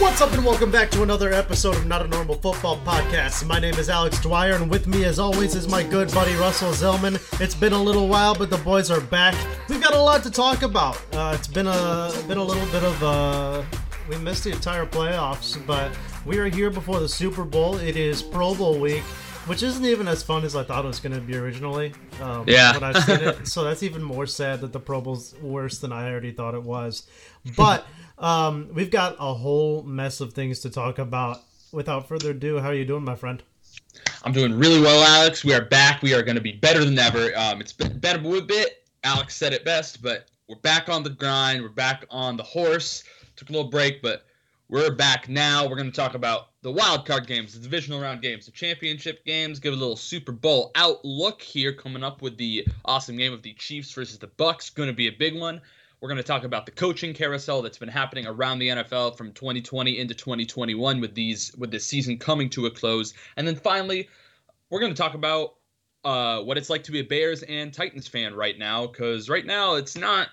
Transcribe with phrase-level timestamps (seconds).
[0.00, 3.46] What's up, and welcome back to another episode of Not a Normal Football Podcast.
[3.46, 6.70] My name is Alex Dwyer, and with me, as always, is my good buddy Russell
[6.70, 7.20] Zellman.
[7.38, 9.34] It's been a little while, but the boys are back.
[9.68, 10.98] We've got a lot to talk about.
[11.12, 13.62] Uh, it's been a been a little bit of uh,
[14.08, 15.92] we missed the entire playoffs, but
[16.24, 17.76] we are here before the Super Bowl.
[17.76, 19.02] It is Pro Bowl week,
[19.46, 21.92] which isn't even as fun as I thought it was going to be originally.
[22.20, 22.72] Um, Yeah.
[22.74, 25.92] when I've seen it, so that's even more sad that the Pro Bowl's worse than
[25.92, 27.06] I already thought it was.
[27.56, 27.86] But
[28.18, 31.38] um, we've got a whole mess of things to talk about.
[31.72, 33.42] Without further ado, how are you doing, my friend?
[34.24, 35.44] I'm doing really well, Alex.
[35.44, 36.02] We are back.
[36.02, 37.30] We are going to be better than ever.
[37.36, 38.84] Um, it's been better a bit.
[39.04, 41.62] Alex said it best, but we're back on the grind.
[41.62, 43.04] We're back on the horse.
[43.36, 44.26] Took a little break, but
[44.70, 45.66] we're back now.
[45.68, 49.24] We're going to talk about the wild card games, the divisional round games, the championship
[49.24, 49.58] games.
[49.58, 53.52] Give a little Super Bowl outlook here, coming up with the awesome game of the
[53.54, 54.72] Chiefs versus the Bucs.
[54.72, 55.60] Going to be a big one.
[56.00, 59.32] We're going to talk about the coaching carousel that's been happening around the NFL from
[59.32, 63.12] 2020 into 2021 with these with this season coming to a close.
[63.36, 64.08] And then finally,
[64.70, 65.56] we're going to talk about
[66.04, 69.44] uh, what it's like to be a Bears and Titans fan right now cuz right
[69.44, 70.28] now it's not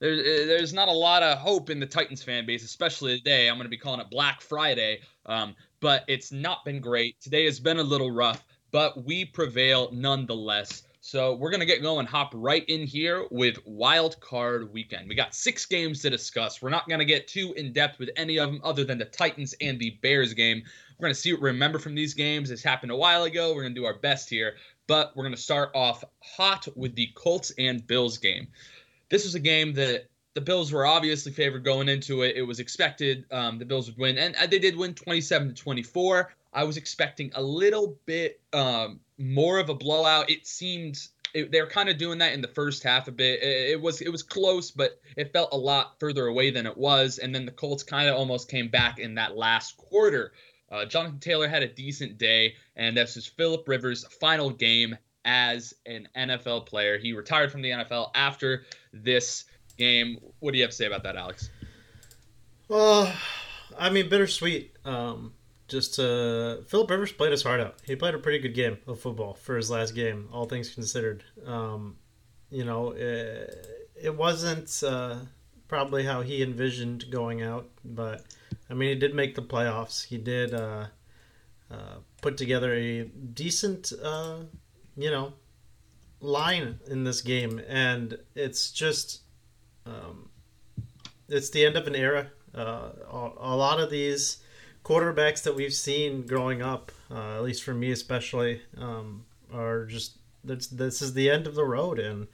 [0.00, 3.48] there, there's not a lot of hope in the Titans fan base, especially today.
[3.48, 5.00] I'm going to be calling it Black Friday.
[5.26, 7.20] Um, but it's not been great.
[7.20, 10.82] Today has been a little rough, but we prevail nonetheless.
[11.02, 15.08] So we're gonna get going, hop right in here with Wild Card Weekend.
[15.08, 16.60] We got six games to discuss.
[16.60, 19.54] We're not gonna get too in depth with any of them, other than the Titans
[19.62, 20.62] and the Bears game.
[20.98, 22.50] We're gonna see what we remember from these games.
[22.50, 23.54] This happened a while ago.
[23.54, 24.56] We're gonna do our best here,
[24.86, 28.48] but we're gonna start off hot with the Colts and Bills game.
[29.10, 32.36] This was a game that the Bills were obviously favored going into it.
[32.36, 36.32] It was expected um, the Bills would win, and they did win 27 to 24.
[36.52, 40.30] I was expecting a little bit um, more of a blowout.
[40.30, 40.98] It seemed
[41.34, 43.42] it, they were kind of doing that in the first half a bit.
[43.42, 46.76] It, it was it was close, but it felt a lot further away than it
[46.76, 47.18] was.
[47.18, 50.32] And then the Colts kind of almost came back in that last quarter.
[50.70, 55.74] Uh, Jonathan Taylor had a decent day, and this is Philip Rivers' final game as
[55.86, 56.98] an NFL player.
[56.98, 59.44] He retired from the NFL after this
[59.76, 60.18] game.
[60.40, 61.50] What do you have to say about that, Alex?
[62.68, 63.12] Well,
[63.78, 64.76] I mean, bittersweet.
[64.84, 65.32] Um,
[65.68, 67.76] just uh, Philip Rivers played his heart out.
[67.86, 71.24] He played a pretty good game of football for his last game, all things considered.
[71.46, 71.96] Um,
[72.50, 75.16] you know, it, it wasn't uh,
[75.68, 78.24] probably how he envisioned going out, but
[78.68, 80.04] I mean, he did make the playoffs.
[80.04, 80.86] He did uh,
[81.70, 84.38] uh, put together a decent, uh,
[85.00, 85.32] you know,
[86.20, 89.22] line in this game, and it's just,
[89.86, 90.28] um,
[91.28, 92.30] it's the end of an era.
[92.54, 94.38] Uh, a, lot of these
[94.84, 100.18] quarterbacks that we've seen growing up, uh, at least for me especially, um, are just
[100.42, 101.98] this, this is the end of the road.
[101.98, 102.26] And,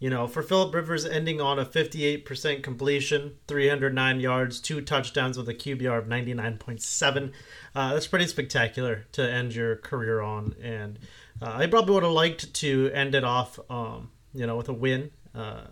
[0.00, 5.48] you know, for Philip Rivers ending on a 58% completion, 309 yards, two touchdowns with
[5.48, 7.32] a QBR of 99.7,
[7.74, 10.56] uh, that's pretty spectacular to end your career on.
[10.60, 10.98] And
[11.42, 14.74] uh, I probably would have liked to end it off, um, you know, with a
[14.74, 15.64] win uh,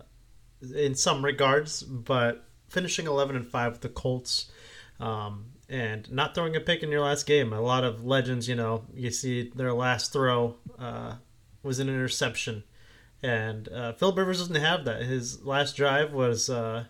[0.75, 4.51] in some regards, but finishing 11 and 5 with the Colts.
[4.99, 7.53] Um, and not throwing a pick in your last game.
[7.53, 11.15] A lot of legends, you know, you see their last throw uh,
[11.61, 12.63] was an interception,
[13.21, 15.03] and uh, Phil Rivers doesn't have that.
[15.03, 16.85] His last drive was uh,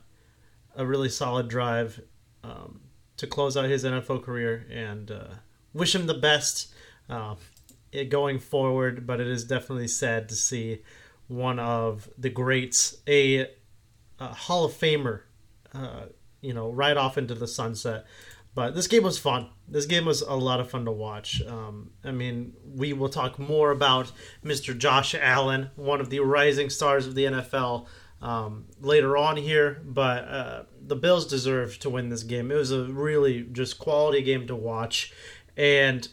[0.75, 2.00] a really solid drive
[2.44, 2.79] um,
[3.18, 5.28] to close out his NFL career, and uh,
[5.73, 6.73] wish him the best
[7.97, 9.05] uh, going forward.
[9.05, 10.81] But it is definitely sad to see
[11.27, 13.47] one of the greats, a,
[14.19, 15.22] a Hall of Famer,
[15.73, 16.05] uh,
[16.41, 18.05] you know, right off into the sunset.
[18.55, 19.50] But this game was fun.
[19.67, 21.41] This game was a lot of fun to watch.
[21.44, 24.11] Um, I mean, we will talk more about
[24.44, 24.77] Mr.
[24.77, 27.85] Josh Allen, one of the rising stars of the NFL,
[28.21, 29.81] um, later on here.
[29.85, 32.51] But uh, the Bills deserved to win this game.
[32.51, 35.13] It was a really just quality game to watch,
[35.56, 36.07] and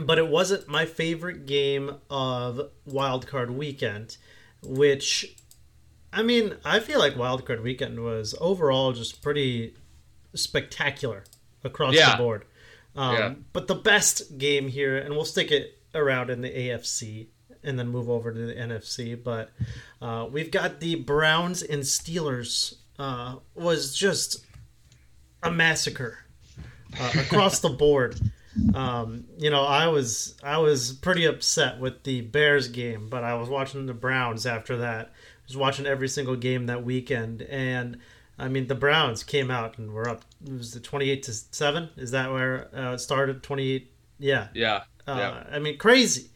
[0.00, 4.16] but it wasn't my favorite game of Wild Card Weekend,
[4.62, 5.36] which
[6.12, 9.74] I mean, I feel like Wild Card Weekend was overall just pretty
[10.34, 11.24] spectacular
[11.64, 12.12] across Yeah.
[12.12, 12.44] the board.
[12.94, 13.34] Um, Yeah.
[13.52, 17.28] But the best game here, and we'll stick it around in the AFC
[17.62, 19.14] and then move over to the NFC.
[19.22, 19.50] But
[20.00, 22.74] uh, we've got the Browns and Steelers.
[22.98, 24.44] Uh, was just
[25.42, 26.18] a massacre
[27.00, 28.20] uh, across the board.
[28.74, 33.34] Um, you know, I was I was pretty upset with the Bears game, but I
[33.34, 35.06] was watching the Browns after that.
[35.06, 37.98] I was watching every single game that weekend, and
[38.38, 40.24] I mean the Browns came out and were up.
[40.44, 41.90] It was the twenty eight to seven.
[41.96, 43.42] Is that where uh, it started?
[43.42, 43.92] Twenty eight.
[44.18, 44.48] Yeah.
[44.54, 44.84] Yeah.
[45.06, 45.44] Uh, yeah.
[45.50, 46.30] I mean, crazy.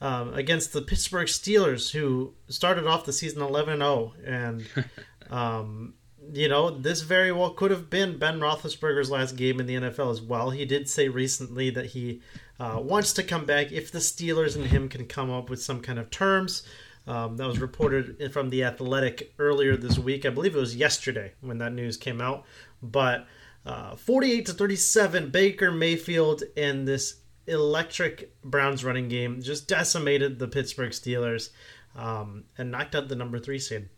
[0.00, 4.14] Um, against the Pittsburgh Steelers, who started off the season 11 0.
[4.24, 4.66] And,
[5.30, 5.94] um,
[6.32, 10.10] you know, this very well could have been Ben Roethlisberger's last game in the NFL
[10.10, 10.50] as well.
[10.50, 12.20] He did say recently that he
[12.60, 15.80] uh, wants to come back if the Steelers and him can come up with some
[15.80, 16.62] kind of terms.
[17.04, 20.24] Um, that was reported from the Athletic earlier this week.
[20.24, 22.44] I believe it was yesterday when that news came out.
[22.80, 23.26] But
[23.66, 27.16] uh, 48 to 37, Baker Mayfield and this
[27.46, 31.50] electric Browns running game just decimated the Pittsburgh Steelers
[31.96, 33.88] um, and knocked out the number three seed.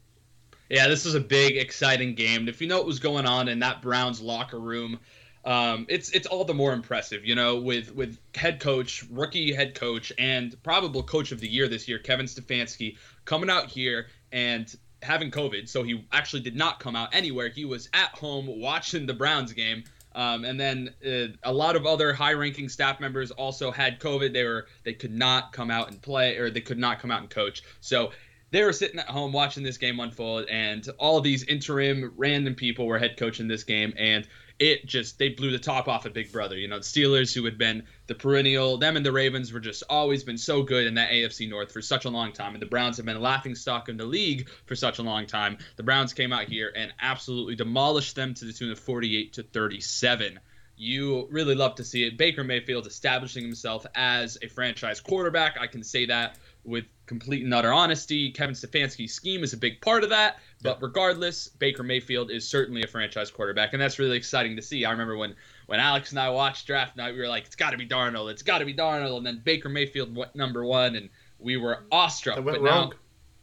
[0.71, 2.49] Yeah, this is a big, exciting game.
[2.49, 4.99] If you know what was going on in that Browns locker room,
[5.45, 9.75] um, it's it's all the more impressive, you know, with with head coach, rookie head
[9.75, 12.97] coach, and probable coach of the year this year, Kevin Stefanski,
[13.27, 17.49] coming out here and having COVID, so he actually did not come out anywhere.
[17.51, 19.85] He was at home watching the Browns game.
[20.17, 24.33] Um, and then uh, a lot of other high-ranking staff members also had COVID.
[24.33, 27.21] They were they could not come out and play, or they could not come out
[27.21, 27.63] and coach.
[27.81, 28.13] So
[28.55, 32.87] they were sitting at home watching this game unfold, and all these interim random people
[32.87, 34.29] were head coaching this game, and
[34.61, 36.57] it just they blew the top off of Big Brother.
[36.57, 39.83] You know, the Steelers, who had been the perennial, them and the Ravens were just
[39.91, 42.67] always been so good in that AFC North for such a long time, and the
[42.67, 45.59] Browns have been laughing stock in the league for such a long time.
[45.75, 49.43] The Browns came out here and absolutely demolished them to the tune of 48 to
[49.43, 50.39] 37
[50.77, 52.19] you really love to see it.
[52.19, 55.57] Baker Mayfield establishing himself as a franchise quarterback.
[55.61, 58.31] I can say that with complete and utter honesty.
[58.31, 60.39] Kevin Stefanski's scheme is a big part of that.
[60.63, 64.85] But regardless, Baker Mayfield is certainly a franchise quarterback, and that's really exciting to see.
[64.85, 65.35] I remember when
[65.67, 68.31] when Alex and I watched draft night, we were like, "It's got to be Darnold.
[68.31, 71.85] It's got to be Darnold." And then Baker Mayfield went number one, and we were
[71.93, 72.43] awestruck.
[72.45, 72.93] but now,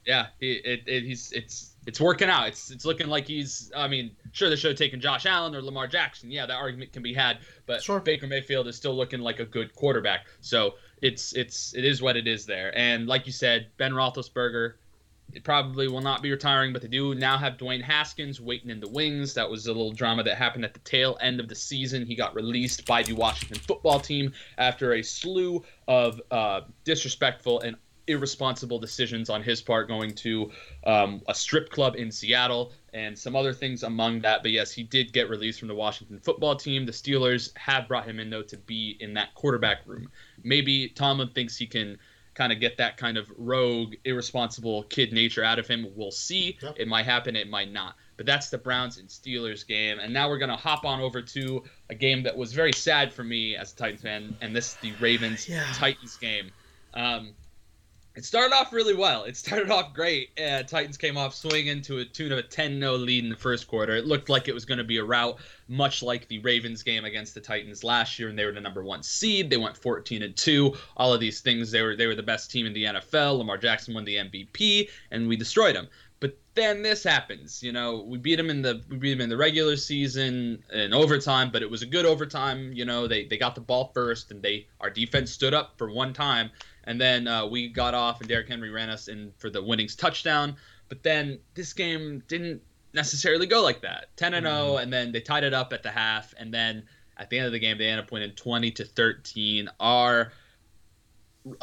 [0.06, 2.48] yeah, it, it, he's it's it's working out.
[2.48, 3.72] It's it's looking like he's.
[3.76, 6.32] I mean, sure they should have taken Josh Allen or Lamar Jackson.
[6.32, 8.00] Yeah, that argument can be had, but sure.
[8.00, 10.28] Baker Mayfield is still looking like a good quarterback.
[10.40, 12.72] So it's it's it is what it is there.
[12.78, 14.74] And like you said, Ben Roethlisberger,
[15.44, 18.88] probably will not be retiring, but they do now have Dwayne Haskins waiting in the
[18.88, 19.34] wings.
[19.34, 22.06] That was a little drama that happened at the tail end of the season.
[22.06, 27.78] He got released by the Washington football team after a slew of uh, disrespectful and
[28.08, 30.52] irresponsible decisions on his part going to
[30.86, 34.42] um, a strip club in Seattle and some other things among that.
[34.42, 36.86] But yes, he did get released from the Washington football team.
[36.86, 40.10] The Steelers have brought him in, though, to be in that quarterback room.
[40.44, 41.98] Maybe Tomlin thinks he can
[42.34, 45.88] kind of get that kind of rogue, irresponsible kid nature out of him.
[45.96, 46.58] We'll see.
[46.62, 46.76] Yep.
[46.78, 47.96] It might happen, it might not.
[48.18, 50.00] But that's the Browns and Steelers game.
[50.00, 53.12] And now we're going to hop on over to a game that was very sad
[53.12, 56.30] for me as a Titans fan, and this is the Ravens Titans yeah.
[56.30, 56.52] game.
[56.94, 57.34] Um,
[58.16, 59.24] it started off really well.
[59.24, 60.38] It started off great.
[60.40, 63.68] Uh, Titans came off swinging to a tune of a 10-0 lead in the first
[63.68, 63.96] quarter.
[63.96, 65.38] It looked like it was going to be a rout,
[65.68, 68.84] much like the Ravens game against the Titans last year, and they were the number
[68.84, 69.50] one seed.
[69.50, 70.74] They went 14 and two.
[70.98, 73.38] All of these things, they were they were the best team in the NFL.
[73.38, 75.88] Lamar Jackson won the MVP, and we destroyed them.
[76.20, 77.64] But then this happens.
[77.64, 80.94] You know, we beat them in the we beat them in the regular season in
[80.94, 82.74] overtime, but it was a good overtime.
[82.74, 85.90] You know, they they got the ball first, and they our defense stood up for
[85.90, 86.52] one time
[86.84, 89.96] and then uh, we got off, and Derrick Henry ran us in for the winnings
[89.96, 90.56] touchdown.
[90.90, 92.62] But then this game didn't
[92.94, 94.16] necessarily go like that.
[94.18, 94.82] 10 and 0, mm.
[94.84, 96.84] and then they tied it up at the half, and then
[97.18, 99.70] at the end of the game they ended up winning 20 to 13.
[99.80, 100.34] Our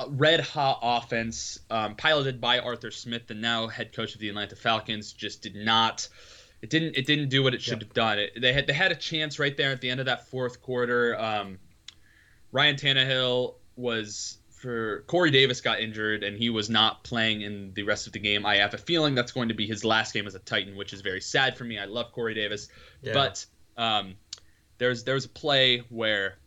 [0.09, 4.57] red hot offense, um, piloted by Arthur Smith, the now head coach of the Atlanta
[4.57, 6.09] Falcons, just did not.
[6.61, 6.97] It didn't.
[6.97, 8.19] It didn't do what it should have done.
[8.19, 8.67] It, they had.
[8.67, 11.17] They had a chance right there at the end of that fourth quarter.
[11.17, 11.59] Um,
[12.51, 17.85] Ryan Tannehill was for Corey Davis got injured and he was not playing in the
[17.85, 18.45] rest of the game.
[18.45, 20.93] I have a feeling that's going to be his last game as a Titan, which
[20.93, 21.79] is very sad for me.
[21.79, 22.69] I love Corey Davis,
[23.01, 23.15] yeah.
[23.15, 23.47] but
[23.77, 24.17] um,
[24.79, 26.39] there's there's a play where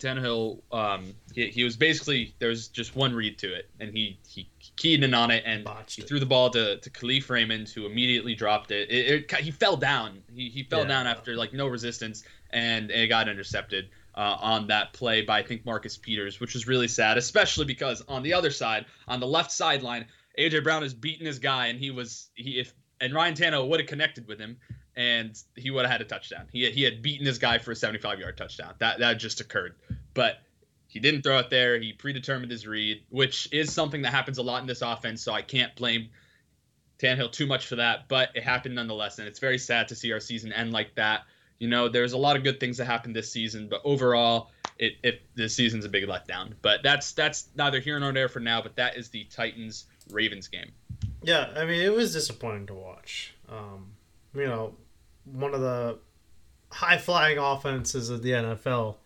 [0.00, 4.50] Tannehill um, he, he was basically there's just one read to it and he he
[4.76, 6.08] keyed in on it and Botched he it.
[6.08, 8.90] threw the ball to, to Kalif Raymond who immediately dropped it.
[8.90, 10.22] it, it he fell down.
[10.34, 10.88] He, he fell yeah.
[10.88, 15.42] down after like no resistance and it got intercepted uh, on that play by I
[15.42, 19.26] think Marcus Peters, which was really sad, especially because on the other side, on the
[19.26, 20.06] left sideline,
[20.38, 23.80] AJ Brown has beaten his guy, and he was he if and Ryan Tannehill would
[23.80, 24.56] have connected with him,
[24.96, 26.46] and he would have had a touchdown.
[26.52, 28.74] He he had beaten his guy for a 75 yard touchdown.
[28.78, 29.74] That that just occurred,
[30.14, 30.38] but
[30.86, 31.78] he didn't throw it there.
[31.80, 35.22] He predetermined his read, which is something that happens a lot in this offense.
[35.22, 36.10] So I can't blame
[37.00, 40.12] Tannehill too much for that, but it happened nonetheless, and it's very sad to see
[40.12, 41.22] our season end like that.
[41.58, 44.94] You know, there's a lot of good things that happened this season, but overall, it,
[45.02, 46.52] it this season's a big letdown.
[46.62, 48.60] But that's that's neither here nor there for now.
[48.60, 50.72] But that is the Titans Ravens game.
[51.22, 53.34] Yeah, I mean, it was disappointing to watch.
[53.48, 53.92] Um,
[54.34, 54.74] you know,
[55.24, 55.98] one of the
[56.70, 58.96] high flying offenses of the NFL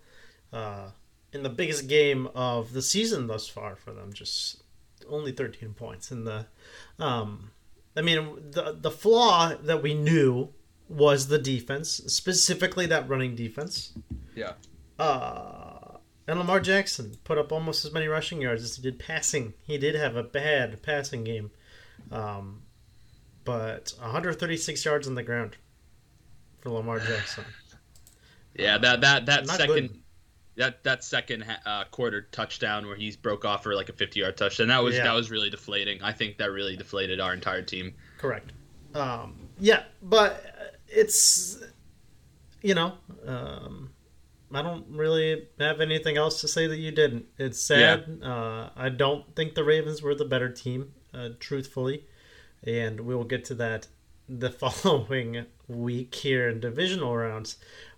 [0.52, 0.88] uh,
[1.32, 4.62] in the biggest game of the season thus far for them, just
[5.08, 6.10] only 13 points.
[6.10, 6.46] And the,
[6.98, 7.50] um,
[7.96, 10.48] I mean, the the flaw that we knew
[10.88, 13.92] was the defense, specifically that running defense.
[14.34, 14.52] Yeah.
[14.98, 19.54] Uh, and Lamar Jackson put up almost as many rushing yards as he did passing.
[19.62, 21.50] He did have a bad passing game,
[22.10, 22.62] um,
[23.44, 25.56] but 136 yards on the ground
[26.60, 27.44] for Lamar Jackson.
[28.54, 29.98] Yeah, that that that Not second good.
[30.56, 34.36] that that second uh, quarter touchdown where he's broke off for like a 50 yard
[34.36, 34.66] touchdown.
[34.66, 35.04] That was Yeah.
[35.04, 36.02] that was really deflating.
[36.02, 37.94] I think that really deflated our entire team.
[38.16, 38.50] Correct.
[38.96, 40.57] Um, yeah, but
[40.88, 41.62] it's
[42.62, 42.94] you know,
[43.26, 43.90] um,
[44.52, 47.26] I don't really have anything else to say that you didn't.
[47.38, 48.20] It's sad.
[48.22, 52.06] Uh, I don't think the Ravens were the better team, uh, truthfully,
[52.64, 53.86] and we will get to that
[54.28, 57.56] the following week here in divisional rounds.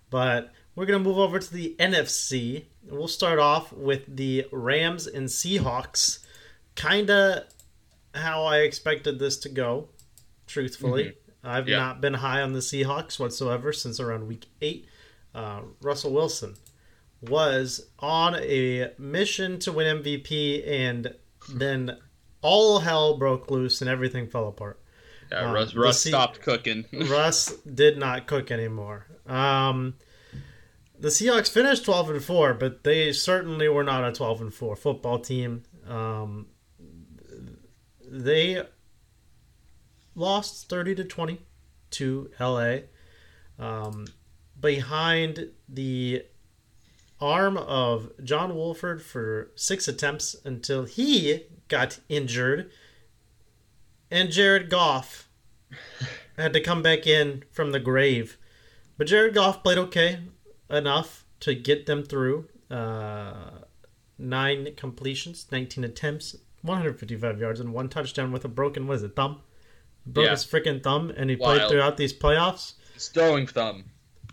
[0.09, 2.65] But we're gonna move over to the NFC.
[2.83, 6.19] We'll start off with the Rams and Seahawks.
[6.75, 7.47] Kinda
[8.13, 9.89] how I expected this to go
[10.47, 11.13] truthfully.
[11.43, 11.77] I've Yeah.
[11.77, 14.87] not been high on the Seahawks whatsoever since around week eight.
[15.33, 16.55] Uh, Russell Wilson
[17.21, 21.13] was on a mission to win MVP, and
[21.53, 21.97] then
[22.41, 24.79] all hell broke loose and everything fell apart.
[25.31, 26.85] Yeah, Um, Russ, Russ Se- stopped cooking.
[26.91, 29.07] Russ did not cook anymore.
[29.27, 29.95] Um,
[30.99, 34.75] the Seahawks finished 12 and 4, but they certainly were not a 12 and 4
[34.75, 35.63] football team.
[35.87, 36.47] Um,
[38.09, 38.63] they
[40.15, 41.39] lost 30 to 20
[41.91, 42.77] to LA
[43.59, 44.07] um,
[44.59, 46.23] behind the
[47.19, 52.71] arm of John Wolford for six attempts until he got injured
[54.11, 55.29] and Jared Goff
[56.37, 58.37] had to come back in from the grave.
[58.97, 60.19] But Jared Goff played okay
[60.69, 62.49] enough to get them through.
[62.69, 63.61] Uh,
[64.17, 69.15] nine completions, 19 attempts, 155 yards, and one touchdown with a broken, what is it,
[69.15, 69.41] thumb?
[70.05, 70.31] Broke Yeah.
[70.31, 72.73] his freaking thumb, and he played throughout these playoffs.
[72.93, 73.85] His throwing thumb.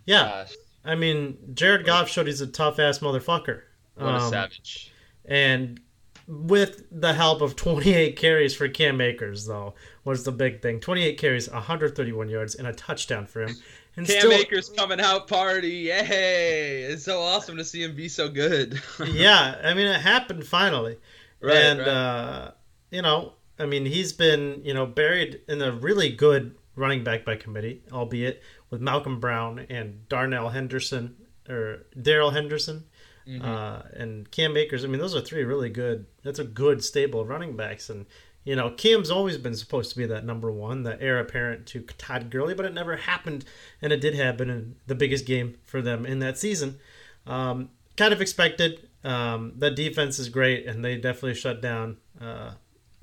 [0.07, 3.63] Yeah, Gosh, I mean, Jared Goff showed he's a tough ass motherfucker.
[3.95, 4.93] what a Um, savage.
[5.27, 5.81] And
[6.27, 10.81] with the help of 28 carries for Cam Akers, though, was the big thing.
[10.81, 13.57] 28 carries, 131 yards, and a touchdown for him.
[13.97, 15.69] And Cam still, Akers coming out party.
[15.91, 16.83] Yay!
[16.85, 18.81] It's so awesome to see him be so good.
[19.07, 20.97] yeah, I mean, it happened finally.
[21.41, 21.89] right, and, right.
[21.89, 22.51] Uh,
[22.91, 27.25] you know, I mean, he's been, you know, buried in a really good running back
[27.25, 31.17] by committee, albeit with Malcolm Brown and Darnell Henderson,
[31.49, 32.85] or Darrell Henderson.
[33.27, 33.45] Mhm.
[33.45, 34.87] uh, and Cam Akers.
[34.87, 36.07] I mean, those are three really good.
[36.23, 38.07] That's a good stable of running backs, and
[38.45, 41.81] you know, Cam's always been supposed to be that number one, the heir apparent to
[41.99, 43.45] Todd Gurley, but it never happened,
[43.83, 46.79] and it did happen in the biggest game for them in that season.
[47.27, 48.89] Um, kind of expected.
[49.05, 52.53] Um, that defense is great, and they definitely shut down uh,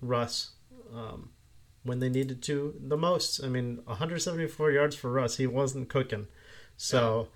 [0.08, 0.52] Russ.
[0.94, 1.30] Um,
[1.84, 3.44] when they needed to the most.
[3.44, 5.38] I mean, 174 yards for Russ.
[5.38, 6.28] He wasn't cooking.
[6.78, 7.28] So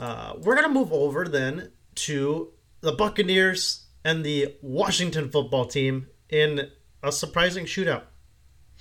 [0.00, 6.08] uh, we're going to move over then to the Buccaneers and the Washington football team
[6.28, 6.70] in
[7.02, 8.02] a surprising shootout.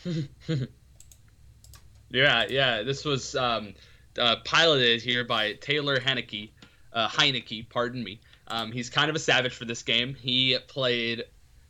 [2.14, 2.84] Yeah, yeah.
[2.84, 3.74] This was um,
[4.18, 6.52] uh, piloted here by Taylor Heinicke.
[6.94, 8.22] Uh, Heinicke, pardon me.
[8.48, 10.14] Um, he's kind of a savage for this game.
[10.14, 11.24] He played,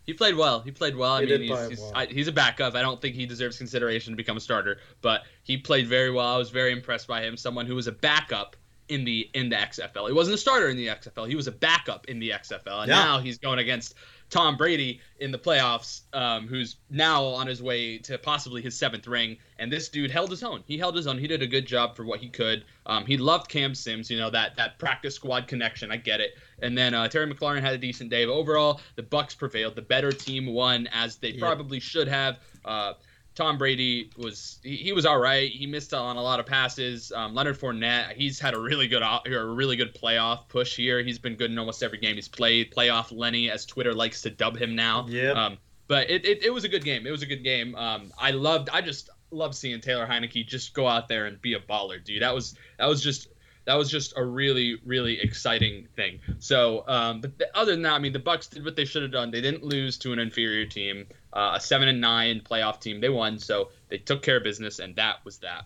[0.06, 0.60] he played well.
[0.62, 1.14] He played well.
[1.14, 1.92] I He mean, did he's, play he's, well.
[1.96, 2.76] I, he's a backup.
[2.76, 6.28] I don't think he deserves consideration to become a starter, but he played very well.
[6.36, 7.38] I was very impressed by him.
[7.38, 8.56] Someone who was a backup
[8.90, 10.08] in the in the XFL.
[10.08, 11.28] He wasn't a starter in the XFL.
[11.28, 12.96] He was a backup in the XFL, and Yeah.
[12.96, 13.96] now he's going against
[14.30, 19.08] Tom Brady in the playoffs, um, who's now on his way to possibly his seventh
[19.08, 19.38] ring.
[19.60, 20.64] And this dude held his own.
[20.66, 21.18] He held his own.
[21.20, 22.66] He did a good job for what he could.
[22.86, 25.92] Um, he loved Cam Sims, you know that that practice squad connection.
[25.92, 26.32] I get it.
[26.64, 28.26] And then uh, Terry McLaurin had a decent day.
[28.26, 29.76] But overall, the Bucs prevailed.
[29.76, 31.40] The better team won, as they Yeah.
[31.40, 32.40] probably should have.
[32.66, 32.94] Uh,
[33.36, 35.50] Tom Brady was he, he was all right.
[35.52, 37.12] He missed on a lot of passes.
[37.12, 41.02] Um, Leonard Fournette, he's had a really good a really good playoff push here.
[41.04, 42.72] He's been good in almost every game he's played.
[42.72, 45.08] Playoff Lenny, as Twitter likes to dub him now.
[45.08, 45.36] Yep.
[45.36, 47.08] Um, but it, it, it was a good game.
[47.08, 47.74] It was a good game.
[47.76, 48.70] Um, I loved.
[48.72, 52.22] I just love seeing Taylor Heinicke just go out there and be a baller, dude.
[52.22, 53.30] That was that was just
[53.66, 56.20] that was just a really really exciting thing.
[56.40, 59.02] So, um, but the, other than that, I mean, the Bucs did what they should
[59.02, 59.32] have done.
[59.32, 63.02] They didn't lose to an inferior team, uh, a seven and nine playoff team.
[63.02, 65.66] They won, so they took care of business, and that was that.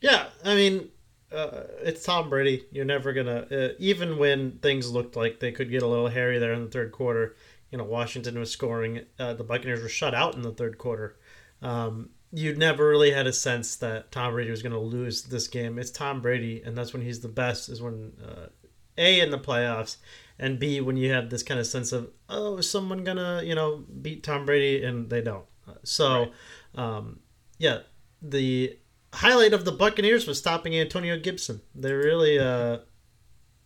[0.00, 0.88] Yeah, I mean,
[1.32, 2.64] uh, it's Tom Brady.
[2.72, 6.38] You're never gonna, uh, even when things looked like they could get a little hairy
[6.38, 7.36] there in the third quarter.
[7.70, 9.02] You know, Washington was scoring.
[9.18, 11.16] Uh, the Buccaneers were shut out in the third quarter.
[11.62, 15.48] Um, you never really had a sense that Tom Brady was going to lose this
[15.48, 15.78] game.
[15.78, 17.68] It's Tom Brady, and that's when he's the best.
[17.68, 18.46] Is when uh,
[18.96, 19.96] a in the playoffs,
[20.38, 23.54] and b when you have this kind of sense of oh, is someone gonna you
[23.54, 25.44] know beat Tom Brady, and they don't.
[25.84, 26.30] So,
[26.74, 27.20] um,
[27.58, 27.80] yeah,
[28.22, 28.76] the
[29.12, 31.60] highlight of the Buccaneers was stopping Antonio Gibson.
[31.74, 32.78] They really, uh,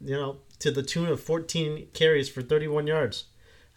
[0.00, 3.24] you know, to the tune of 14 carries for 31 yards.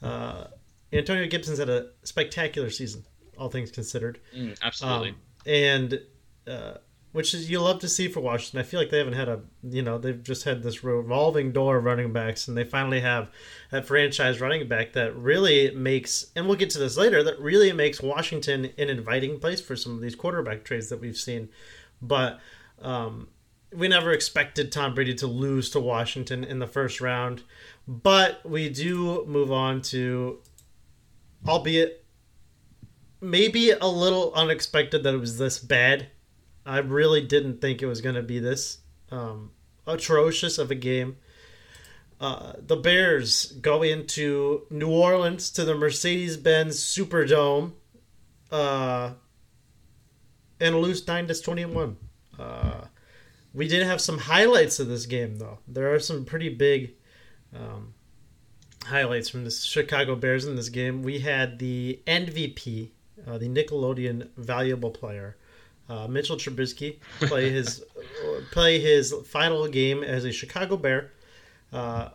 [0.01, 0.45] Uh,
[0.93, 3.03] Antonio Gibson's had a spectacular season,
[3.37, 4.19] all things considered.
[4.35, 5.09] Mm, absolutely.
[5.09, 5.15] Um,
[5.45, 6.01] and
[6.47, 6.73] uh,
[7.17, 8.59] which is you love to see for Washington.
[8.59, 11.77] I feel like they haven't had a you know they've just had this revolving door
[11.77, 13.31] of running backs, and they finally have
[13.71, 16.27] that franchise running back that really makes.
[16.35, 17.23] And we'll get to this later.
[17.23, 21.17] That really makes Washington an inviting place for some of these quarterback trades that we've
[21.17, 21.49] seen,
[22.01, 22.39] but.
[22.79, 23.29] Um,
[23.75, 27.43] we never expected Tom Brady to lose to Washington in the first round,
[27.85, 30.39] but we do move on to,
[31.45, 32.05] albeit
[33.19, 36.07] maybe a little unexpected that it was this bad
[36.67, 39.51] I really didn't think it was going to be this um,
[39.87, 41.15] atrocious of a game.
[42.19, 47.71] Uh, the Bears go into New Orleans to the Mercedes Benz Superdome
[48.51, 49.13] uh,
[50.59, 51.95] and lose 9 to 21.
[52.37, 52.81] Uh,
[53.53, 55.59] we did have some highlights of this game, though.
[55.69, 56.95] There are some pretty big
[57.55, 57.93] um,
[58.83, 61.01] highlights from the Chicago Bears in this game.
[61.01, 62.89] We had the MVP,
[63.25, 65.37] uh, the Nickelodeon Valuable Player
[65.89, 67.83] uh, Mitchell Trubisky play his
[68.51, 71.11] play his final game as a Chicago Bear.
[71.71, 72.09] Uh,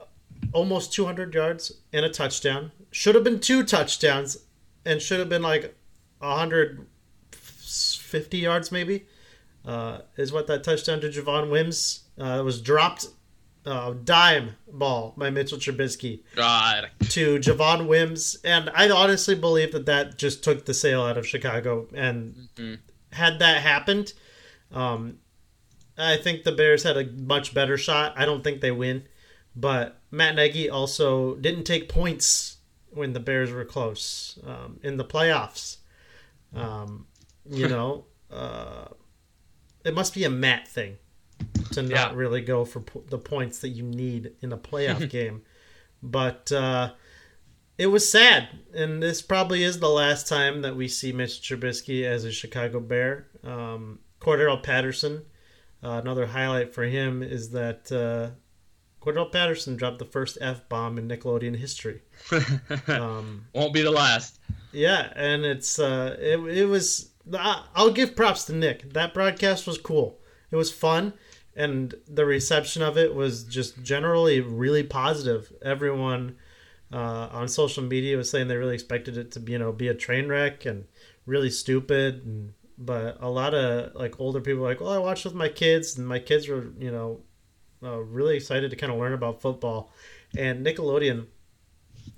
[0.53, 2.73] almost 200 yards and a touchdown.
[2.91, 4.39] Should have been two touchdowns,
[4.85, 5.77] and should have been like
[6.19, 9.07] 150 yards maybe.
[9.65, 13.07] Uh, is what that touchdown to Javon Wims uh, was dropped
[13.65, 16.91] uh, dime ball by Mitchell Trubisky God.
[17.11, 21.27] to Javon Wims, and I honestly believe that that just took the sale out of
[21.27, 22.75] Chicago, and mm-hmm
[23.13, 24.13] had that happened,
[24.73, 25.19] um,
[25.97, 28.15] I think the Bears had a much better shot.
[28.17, 29.05] I don't think they win,
[29.55, 32.57] but Matt Nagy also didn't take points
[32.91, 35.79] when the Bears were close um, in the playoffs.
[36.55, 37.07] Um,
[37.49, 38.87] you know, uh,
[39.85, 40.97] it must be a Matt thing
[41.73, 42.13] to not yeah.
[42.15, 45.43] really go for po- the points that you need in a playoff game.
[46.03, 46.93] But uh,
[47.79, 52.05] it was sad, and this probably is the last time that we see Mitch Trubisky
[52.05, 53.29] as a Chicago Bear.
[53.45, 55.25] Um, Cordarrelle Patterson,
[55.83, 58.35] uh, another highlight for him is that uh,
[59.01, 62.03] Cordarrelle Patterson dropped the first f bomb in Nickelodeon history.
[62.89, 64.39] Um, Won't be the last.
[64.73, 67.11] Yeah, and it's uh, it, it was.
[67.37, 68.93] I'll give props to Nick.
[68.93, 70.19] That broadcast was cool.
[70.51, 71.15] It was fun,
[71.55, 75.53] and the reception of it was just generally really positive.
[75.63, 76.37] Everyone
[76.93, 79.89] uh, on social media was saying they really expected it to be, you know be
[79.89, 80.85] a train wreck and
[81.27, 85.35] really stupid and but a lot of like older people like well i watched with
[85.35, 87.21] my kids and my kids were you know
[87.83, 89.93] uh, really excited to kind of learn about football
[90.37, 91.27] and nickelodeon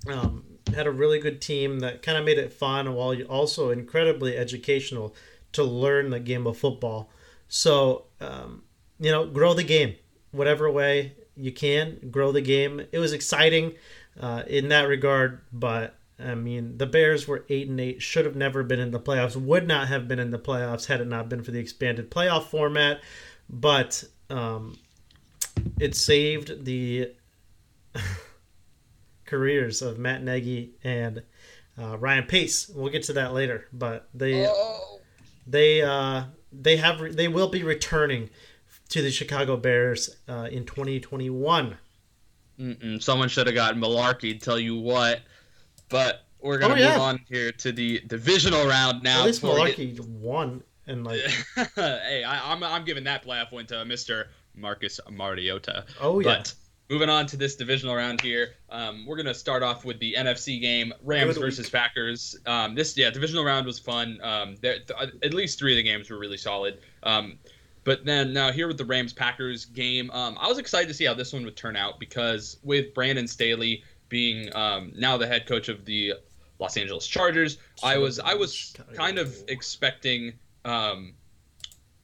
[0.09, 0.45] um,
[0.75, 5.15] had a really good team that kind of made it fun while also incredibly educational
[5.53, 7.11] to learn the game of football
[7.49, 8.63] so um,
[9.05, 9.95] you know grow the game
[10.33, 13.75] whatever way you can grow the game it was exciting
[14.21, 15.41] uh, in that regard.
[15.53, 19.01] But I mean, the Bears were eight and eight, should have never been in the
[19.01, 22.11] playoffs, would not have been in the playoffs had it not been for the expanded
[22.11, 23.01] playoff format.
[23.49, 24.79] But um,
[25.79, 27.13] it saved the
[29.27, 31.23] careers of Matt Nagy and
[31.79, 32.69] uh, Ryan Pace.
[32.69, 35.01] We'll get to that later, but they oh.
[35.47, 38.31] they uh, they have they will be returning
[38.91, 41.77] to the Chicago Bears uh, in 2021.
[42.59, 44.41] Mm-mm, someone should have gotten Malarkey.
[44.41, 45.23] Tell you what,
[45.89, 46.93] but we're gonna oh, yeah.
[46.93, 49.21] move on here to the divisional round now.
[49.21, 50.07] At least Malarkey get...
[50.07, 51.21] won, and like,
[51.75, 55.85] hey, I, am I'm, I'm giving that playoff win to Mister Marcus Mariota.
[56.01, 56.37] Oh yeah.
[56.37, 56.55] But
[56.89, 60.61] moving on to this divisional round here, um, we're gonna start off with the NFC
[60.61, 62.37] game: Rams versus Packers.
[62.47, 64.21] Um, this yeah, divisional round was fun.
[64.23, 66.79] Um, there, th- at least three of the games were really solid.
[67.85, 71.05] But then now here with the Rams Packers game, um, I was excited to see
[71.05, 75.47] how this one would turn out because with Brandon Staley being um, now the head
[75.47, 76.15] coach of the
[76.59, 80.33] Los Angeles Chargers, I was I was kind of expecting
[80.65, 81.15] um,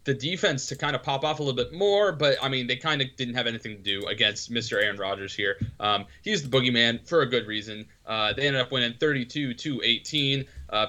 [0.04, 2.76] the defense to kind of pop off a little bit more, but I mean they
[2.76, 4.82] kind of didn't have anything to do against Mr.
[4.82, 5.56] Aaron Rodgers here.
[5.78, 7.86] Um, he's the boogeyman for a good reason.
[8.06, 10.44] Uh, they ended up winning 32 to 18.
[10.68, 10.86] Uh,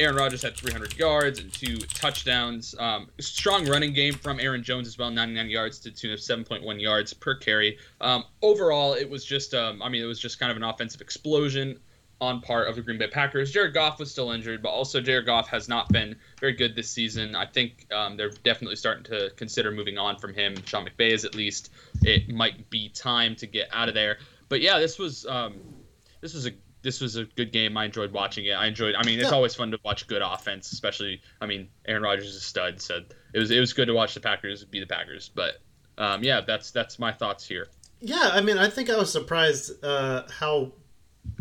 [0.00, 2.74] Aaron Rodgers had 300 yards and two touchdowns.
[2.78, 6.80] Um, strong running game from Aaron Jones as well, 99 yards to tune of 7.1
[6.80, 7.78] yards per carry.
[8.00, 11.00] Um, overall, it was just, um, I mean, it was just kind of an offensive
[11.00, 11.78] explosion
[12.22, 13.50] on part of the Green Bay Packers.
[13.50, 16.88] Jared Goff was still injured, but also Jared Goff has not been very good this
[16.88, 17.34] season.
[17.34, 20.54] I think um, they're definitely starting to consider moving on from him.
[20.64, 21.72] Sean McVay is at least.
[22.02, 24.18] It might be time to get out of there.
[24.48, 25.54] But yeah, this was um,
[26.20, 27.76] this was a this was a good game.
[27.76, 28.52] I enjoyed watching it.
[28.52, 28.94] I enjoyed.
[28.96, 29.34] I mean, it's Yeah.
[29.36, 31.20] always fun to watch good offense, especially.
[31.40, 33.00] I mean, Aaron Rodgers is a stud, so
[33.32, 35.30] it was it was good to watch the Packers be the Packers.
[35.34, 35.60] But
[35.98, 37.68] um, yeah, that's that's my thoughts here.
[38.00, 40.72] Yeah, I mean, I think I was surprised uh, how.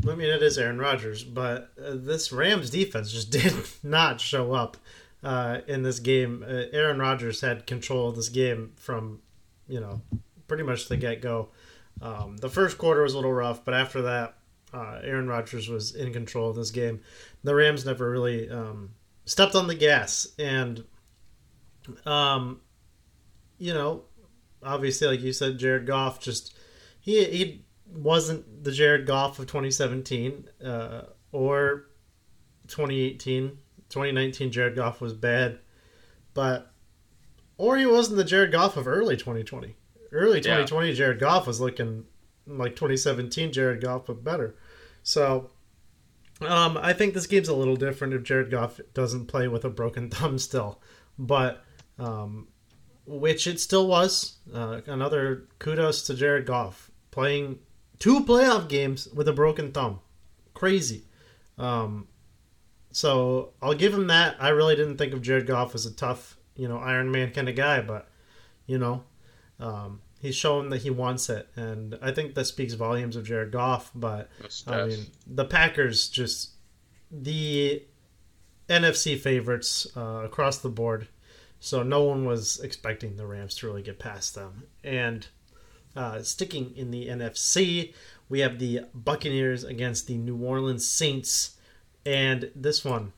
[0.08, 3.52] I mean, it is Aaron Rodgers, but uh, this Rams defense just did
[3.82, 4.78] not show up
[5.24, 6.46] uh, in this game.
[6.48, 9.22] Uh, Aaron Rodgers had control of this game from,
[9.68, 10.02] you know,
[10.48, 11.50] pretty much the get go.
[12.00, 14.36] Um, the first quarter was a little rough, but after that,
[14.74, 17.02] uh, Aaron Rodgers was in control of this game.
[17.44, 18.92] The Rams never really um,
[19.26, 20.84] stepped on the gas, and,
[22.06, 22.62] um,
[23.58, 24.04] you know,
[24.64, 26.56] obviously, like you said, Jared Goff just
[27.00, 31.88] he he wasn't the Jared Goff of 2017 uh, or
[32.68, 33.58] 2018.
[33.90, 35.60] 2019 Jared Goff was bad,
[36.34, 36.72] but
[37.58, 39.76] or he wasn't the Jared Goff of early 2020.
[40.14, 40.42] Early Yeah.
[40.42, 42.06] 2020 Jared Goff was looking
[42.48, 44.56] like 2017 Jared Goff, but better.
[45.04, 45.52] So.
[46.42, 49.70] Um, I think this game's a little different if Jared Goff doesn't play with a
[49.70, 50.82] broken thumb still,
[51.20, 51.64] but
[52.00, 52.48] um,
[53.06, 54.38] which it still was.
[54.54, 57.60] Uh, another kudos to Jared Goff playing
[58.00, 60.00] two playoff games with a broken thumb.
[60.54, 61.04] Crazy.
[61.58, 62.08] Um,
[62.92, 64.36] so I'll give him that.
[64.40, 67.50] I really didn't think of Jared Goff as a tough, you know, Iron Man kind
[67.50, 68.08] of guy, but
[68.66, 69.04] you know,
[69.60, 73.52] um, he's shown that he wants it, and I think that speaks volumes of Jared
[73.52, 73.92] Goff.
[73.94, 74.30] But
[74.68, 76.52] I mean, the Packers just
[77.12, 77.84] the
[78.70, 81.08] NFC favorites uh, across the board.
[81.60, 84.64] So no one was expecting the Rams to really get past them.
[84.84, 85.28] And
[85.96, 87.94] uh, sticking in the NFC,
[88.30, 91.58] we have the Buccaneers against the New Orleans Saints.
[92.04, 93.14] And this one,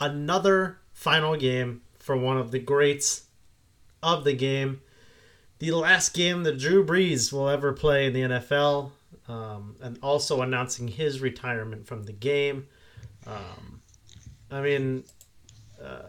[0.00, 3.26] another final game for one of the greats
[4.02, 4.80] of the game.
[5.58, 8.90] The last game that Drew Brees will ever play in the NFL,
[9.28, 12.66] um, and also announcing his retirement from the game.
[13.26, 13.80] Um,
[14.50, 15.04] I mean,
[15.82, 16.02] uh,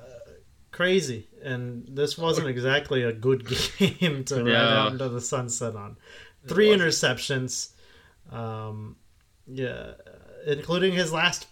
[0.71, 1.27] crazy.
[1.43, 4.81] And this wasn't exactly a good game to ride Yeah.
[4.83, 5.95] out into the sunset on.
[6.47, 7.69] Three interceptions.
[8.31, 8.95] Um,
[9.47, 9.91] yeah,
[10.47, 11.47] including his last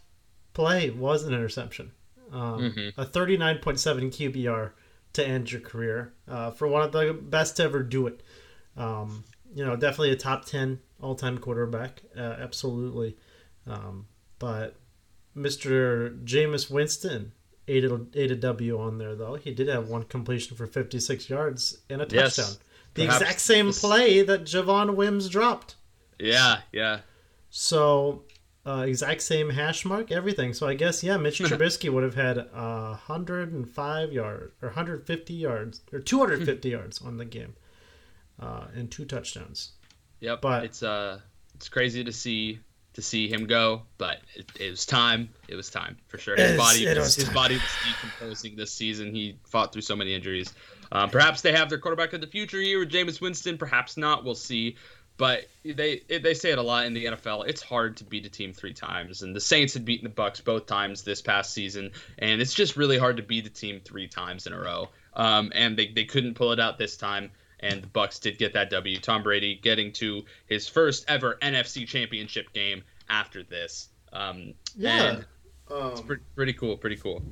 [0.53, 1.91] play was an interception.
[2.31, 2.93] Um, Mhm.
[2.97, 4.71] A 39.7 QBR
[5.13, 8.21] to end your career uh, for one of the best to ever do it.
[8.75, 9.23] Um,
[9.53, 12.01] you know, definitely a top 10 all time quarterback.
[12.17, 13.15] Uh, absolutely.
[13.67, 14.07] Um,
[14.39, 14.75] but
[15.37, 16.23] Mr.
[16.23, 17.31] Jameis Winston
[17.67, 19.35] ate a, ate a W on there, though.
[19.35, 22.35] He did have one completion for 56 yards and a Yes.
[22.35, 22.55] touchdown.
[22.95, 25.75] The exact same play that Javon Wims dropped.
[26.19, 26.99] Yeah, yeah.
[27.49, 28.23] So,
[28.65, 30.53] uh, exact same hash mark, everything.
[30.53, 35.81] So I guess yeah, Mitch Trubisky would have had uh, 105 yards or 150 yards
[35.91, 37.55] or 250 yards on the game,
[38.39, 39.73] uh, and two touchdowns.
[40.19, 40.41] Yep.
[40.41, 41.19] But- it's uh,
[41.55, 42.59] it's crazy to see
[42.93, 45.29] to see him go, but it, it was time.
[45.47, 46.35] It was time for sure.
[46.35, 47.33] His body, was, was his time.
[47.33, 49.13] body was decomposing this season.
[49.13, 50.53] He fought through so many injuries.
[50.91, 53.57] Um, perhaps they have their quarterback of the future here with Jameis Winston.
[53.57, 54.23] Perhaps not.
[54.23, 54.75] We'll see.
[55.23, 57.47] But they they say it a lot in the NFL.
[57.47, 60.43] It's hard to beat a team three times, and the Saints had beaten the Bucs
[60.43, 64.09] both times this past season, and it's just really hard to beat the team three
[64.09, 64.89] times in a row.
[65.13, 67.31] Um, and they, they couldn't pull it out this time,
[67.61, 68.99] and the Bucs did get that W.
[68.99, 73.87] Tom Brady getting to his first ever NFC Championship game after this.
[74.11, 75.03] Um, Yeah.
[75.03, 75.25] and
[75.69, 76.75] it's Um, pretty, pretty cool.
[76.75, 77.23] Pretty cool.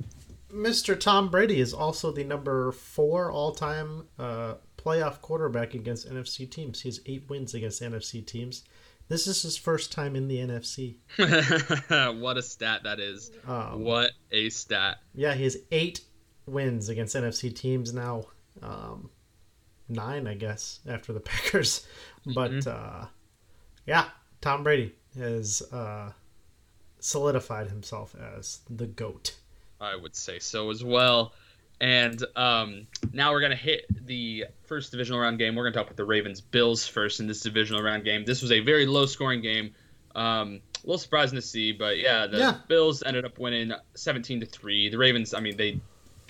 [0.50, 0.98] Mr.
[0.98, 6.80] Tom Brady is also the number four all-time uh, playoff quarterback against NFC teams.
[6.80, 8.64] He has eight wins against NFC teams.
[9.08, 10.96] This is his first time in the NFC.
[12.20, 13.30] what a stat that is.
[13.46, 14.98] Um, What a stat.
[15.14, 16.00] Yeah, he has eight
[16.46, 18.26] wins against NFC teams now.
[18.62, 19.10] Um,
[19.88, 21.86] nine, I guess, after the Packers.
[22.24, 23.06] But uh,
[23.86, 24.06] yeah,
[24.40, 26.12] Tom Brady has uh,
[27.00, 29.36] solidified himself as the GOAT.
[29.80, 31.32] I would say so as well.
[31.82, 35.56] And um, now we're going to hit the first divisional round game.
[35.56, 38.24] We're going to talk about the Ravens Bills first in this divisional round game.
[38.24, 39.74] This was a very low scoring game.
[40.14, 42.54] Um, a little surprising to see, but yeah, the Yeah.
[42.68, 44.90] Bills ended up winning 17 to 3.
[44.90, 45.80] The Ravens, I mean, they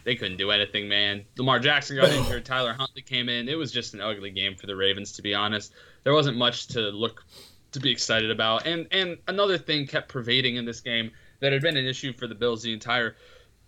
[0.05, 1.25] they couldn't do anything, man.
[1.37, 3.47] Lamar Jackson got injured, Tyler Huntley came in.
[3.49, 5.75] It was just an ugly game for the Ravens to be honest.
[6.03, 7.25] There wasn't much to look
[7.73, 8.67] to be excited about.
[8.67, 11.11] And and another thing kept pervading in this game
[11.41, 13.17] that had been an issue for the Bills the entire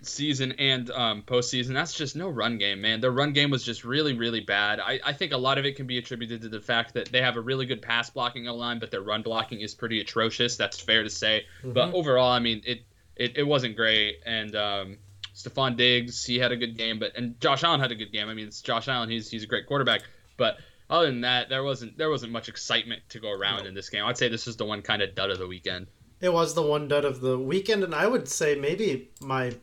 [0.06, 1.74] season and um, postseason.
[1.74, 3.00] That's just no run game, man.
[3.00, 4.80] Their run game was just really, really bad.
[4.80, 7.20] I, I think a lot of it can be attributed to the fact that they
[7.22, 10.56] have a really good pass blocking line, but their run blocking is pretty atrocious.
[10.56, 11.46] That's fair to say.
[11.62, 11.94] But Mhm.
[11.94, 12.82] overall, I mean, it
[13.16, 14.16] it, it wasn't great.
[14.26, 14.98] And um,
[15.34, 18.28] Stefon Diggs, he had a good game, but and Josh Allen had a good game.
[18.28, 19.08] I mean, it's Josh Allen.
[19.10, 20.02] He's he's a great quarterback,
[20.36, 20.58] but.
[20.90, 24.04] Other than that, there wasn't there wasn't much excitement to go around in this game.
[24.04, 25.86] I'd say this is the one kind of dud of the weekend.
[26.20, 29.54] it was the one dud of the weekend, and I would say maybe my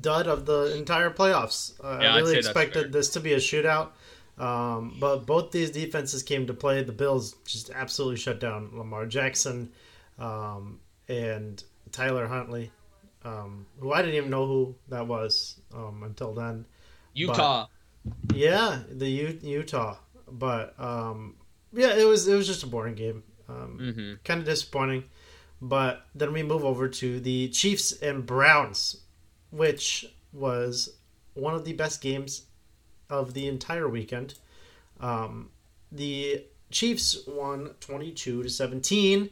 [0.00, 1.72] dud of the entire playoffs.
[1.82, 2.62] Uh, Yeah, I really say that's fair.
[2.62, 3.90] expected this to be a shootout,
[4.38, 6.82] um, but both these defenses came to play.
[6.82, 9.70] The Bills just absolutely shut down Lamar Jackson
[10.18, 12.70] um, and Tyler Huntley,
[13.24, 16.64] um, who I didn't even know who that was um, until then.
[17.14, 17.66] Utah.
[18.34, 19.96] Yeah, the U- Utah,
[20.30, 21.36] but um,
[21.72, 23.22] yeah, it was it was just a boring game.
[23.48, 25.04] Um, hmm kind of disappointing.
[25.60, 29.01] But then we move over to the Chiefs and Browns,
[29.52, 30.96] which was
[31.34, 32.46] one of the best games
[33.08, 34.34] of the entire weekend.
[35.00, 35.50] Um,
[35.92, 39.30] the Chiefs won 22 to 17,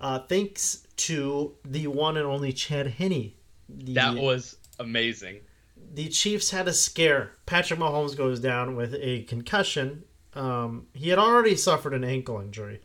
[0.00, 3.32] uh, thanks to the one and only Chad Henne.
[3.68, 5.40] The, That was amazing.
[5.94, 7.32] the Chiefs had a scare.
[7.46, 10.04] Patrick Mahomes goes down with a concussion.
[10.34, 12.80] Um, he had already suffered an ankle injury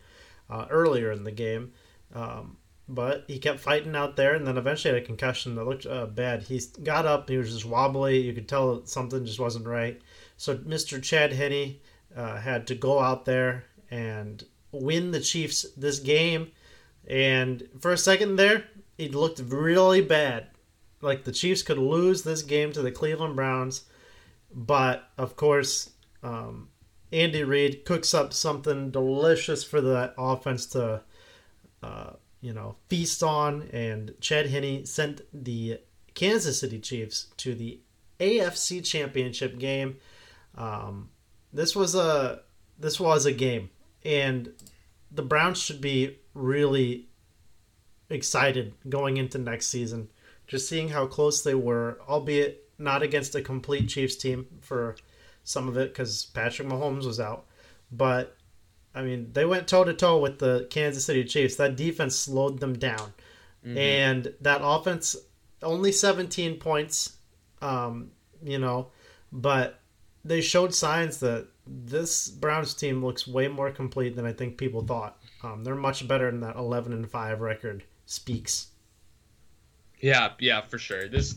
[0.49, 1.73] uh, earlier in the game,
[2.13, 5.85] um, but he kept fighting out there, and then eventually had a concussion that looked
[5.85, 6.43] uh, bad.
[6.43, 8.19] He got up, he was just wobbly.
[8.19, 10.01] You could tell that something just wasn't right.
[10.37, 11.01] So Mr.
[11.01, 11.77] Chad Henne
[12.15, 16.51] uh, had to go out there and win the Chiefs this game.
[17.07, 18.65] And for a second there,
[18.97, 20.47] he looked really bad
[21.05, 23.85] like the Chiefs could lose this game to the Cleveland Browns,
[24.51, 25.91] but of course,
[26.23, 26.69] um,
[27.11, 31.01] Andy Reid cooks up something delicious for the offense to,
[31.83, 32.13] uh,
[32.45, 35.79] you know, feast on, and Chad Henne sent the
[36.13, 37.79] Kansas City Chiefs to the
[38.19, 39.97] AFC Championship game.
[40.55, 41.09] Um,
[41.51, 42.41] this was a
[42.77, 43.69] this was a game,
[44.03, 44.53] and
[45.11, 47.07] the Browns should be really
[48.09, 50.09] excited going into next season
[50.47, 54.95] just seeing how close they were, albeit not against a complete Chiefs team for
[55.43, 57.45] some of it because Patrick Mahomes was out.
[57.91, 58.34] But
[58.95, 61.57] I mean, they went toe to toe with the Kansas City Chiefs.
[61.57, 63.13] That defense slowed them down,
[63.77, 65.15] and that offense
[65.61, 67.17] only 17 points.
[67.61, 68.11] Um,
[68.43, 68.91] you know,
[69.31, 69.79] but
[70.23, 74.81] they showed signs that this Browns team looks way more complete than I think people
[74.81, 75.17] thought.
[75.43, 78.67] Um, they're much better than that 11 and 5 record speaks.
[79.99, 81.07] Yeah, yeah, for sure.
[81.07, 81.35] This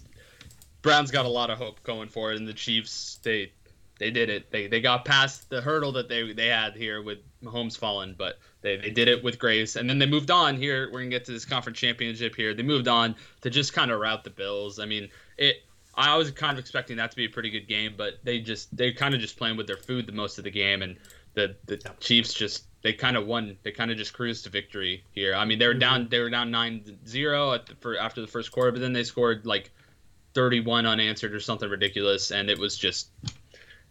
[0.83, 3.53] Browns got a lot of hope going for it, and the Chiefs they
[3.99, 4.51] they did it.
[4.51, 8.39] They they got past the hurdle that they they had here with Mahomes falling, but
[8.63, 10.57] they, they did it with grace, and then they moved on.
[10.57, 12.35] Here we're gonna get to this conference championship.
[12.35, 14.79] Here they moved on to just kind of rout the Bills.
[14.79, 15.63] I mean it.
[15.95, 18.75] I was kind of expecting that to be a pretty good game, but they just
[18.77, 20.97] they kind of just playing with their food the most of the game, and
[21.35, 21.93] the the Yeah.
[21.99, 23.57] Chiefs just they kind of won.
[23.63, 25.35] They kind of just cruised to victory here.
[25.35, 25.81] I mean, they were mm-hmm.
[25.81, 29.03] down they were down 9-0 at the, for after the first quarter, but then they
[29.03, 29.73] scored like
[30.35, 33.11] 31 unanswered or something ridiculous, and it was just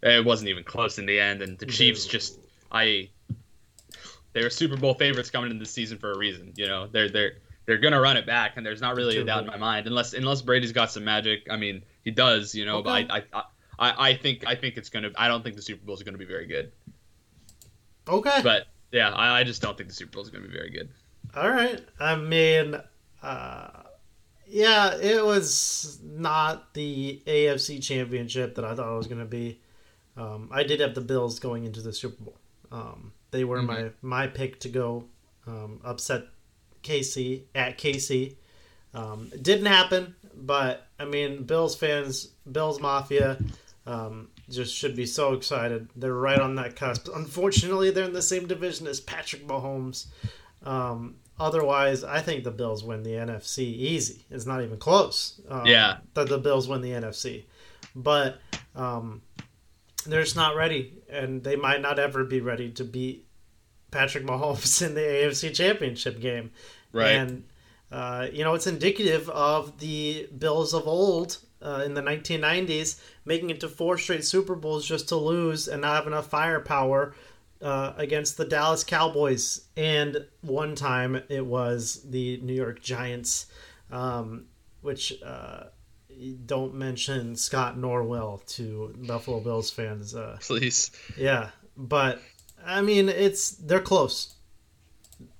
[0.03, 1.41] it wasn't even close in the end.
[1.41, 2.39] And the Chiefs just
[2.71, 3.09] I
[4.33, 6.53] they were Super Bowl favorites coming into the season for a reason.
[6.55, 7.33] You know, they're they're
[7.65, 10.13] they're gonna run it back, and there's not really a doubt in my mind unless
[10.13, 11.47] unless Brady's got some magic.
[11.49, 13.03] I mean, he does, you know, Okay.
[13.05, 13.43] but I I.
[13.79, 15.11] I, I think I think it's gonna.
[15.15, 16.71] I don't think the Super Bowl is gonna be very good.
[18.07, 18.39] Okay.
[18.41, 20.69] But yeah, I, I just don't think the Super Bowl is going to be very
[20.69, 20.89] good.
[21.35, 21.81] All right.
[21.99, 22.75] I mean,
[23.21, 23.69] uh,
[24.47, 29.59] yeah, it was not the AFC Championship that I thought it was going to be.
[30.17, 32.37] Um, I did have the Bills going into the Super Bowl.
[32.71, 35.05] Um, they were my my pick to go
[35.45, 36.23] um, upset
[36.83, 38.35] KC at KC.
[38.93, 43.37] Um, it didn't happen, but I mean, Bills fans, Bills Mafia,
[43.85, 45.89] um, just should be so excited.
[45.95, 47.09] They're right on that cusp.
[47.13, 50.07] Unfortunately, they're in the same division as Patrick Mahomes.
[50.63, 54.25] Um, otherwise, I think the Bills win the NFC easy.
[54.31, 55.39] It's not even close.
[55.49, 55.97] Um, Yeah.
[56.15, 57.43] that the Bills win the NFC,
[57.95, 58.39] but
[58.75, 59.21] um,
[60.11, 63.27] they're just not ready, and they might not ever be ready to beat
[63.91, 66.51] Patrick Mahomes in the AFC Championship game.
[67.21, 67.43] And
[67.91, 73.49] uh, you know, it's indicative of the Bills of old uh, in the 1990s making
[73.49, 77.15] it to four straight Super Bowls just to lose and not have enough firepower
[77.61, 79.67] uh, against the Dallas Cowboys.
[79.75, 83.47] And one time it was the New York Giants,
[83.91, 84.45] um,
[84.81, 85.65] which uh,
[86.45, 90.15] don't mention Scott Norwood to Buffalo Bills fans.
[90.15, 90.91] Uh, Please.
[91.17, 92.21] yeah, but
[92.65, 94.35] I mean, it's they're close.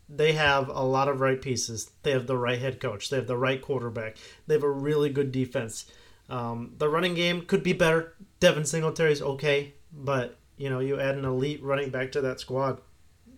[0.09, 1.91] They have a lot of right pieces.
[2.03, 3.09] They have the right head coach.
[3.09, 4.15] They have the right quarterback.
[4.45, 5.85] They have a really good defense.
[6.29, 8.13] Um, the running game could be better.
[8.39, 12.79] Devin Singletary's okay, but you know, you add an elite running back to that squad,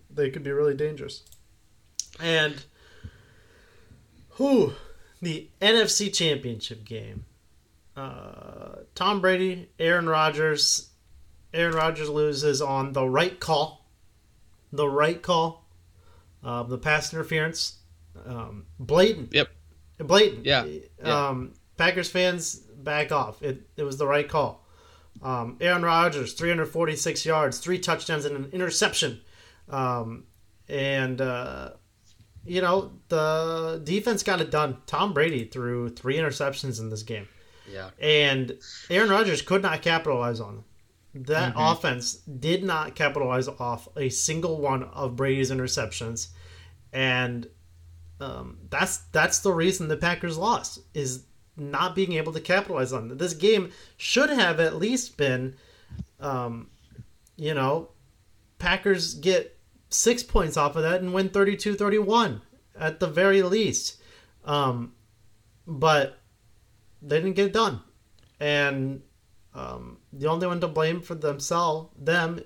[0.10, 1.24] they could be really dangerous.
[2.20, 2.64] And
[4.32, 4.74] who
[5.22, 7.26] the NFC Championship game.
[8.00, 10.90] Uh, Tom Brady, Aaron Rodgers,
[11.54, 13.86] Aaron Rodgers loses on the right call.
[14.72, 15.66] The right call.
[16.44, 17.80] Uh, the pass interference.
[18.26, 19.34] Um, blatant.
[19.34, 19.50] Yep.
[20.00, 20.46] Blatant.
[20.46, 20.66] Yeah.
[21.04, 23.42] Um, Packers fans back off.
[23.42, 24.66] It it was the right call.
[25.22, 29.20] Um, Aaron Rodgers, 346 yards, three touchdowns, and an interception.
[29.68, 30.26] Um,
[30.70, 31.72] and uh,
[32.46, 34.78] you know the defense got it done.
[34.86, 37.28] Tom Brady threw three interceptions in this game.
[37.72, 37.90] Yeah.
[38.00, 38.58] And
[38.90, 40.66] Aaron Rodgers could not capitalize on them.
[41.26, 41.62] That mm-hmm.
[41.62, 46.28] offense did not capitalize off a single one of Brady's interceptions,
[46.94, 47.48] and
[48.22, 51.24] um, that's that's the reason the Packers lost is
[51.58, 53.18] not being able to capitalize on it.
[53.18, 55.56] This game should have at least been,
[56.20, 56.70] um,
[57.36, 57.90] you know,
[58.60, 59.58] Packers get
[59.90, 62.42] six points off of that and win 32-31
[62.78, 64.00] at the very least.
[64.46, 64.94] Um,
[65.68, 66.19] but
[67.02, 67.82] they didn't get it done,
[68.40, 69.02] and
[69.54, 72.42] um, the only one to blame for themselves, them,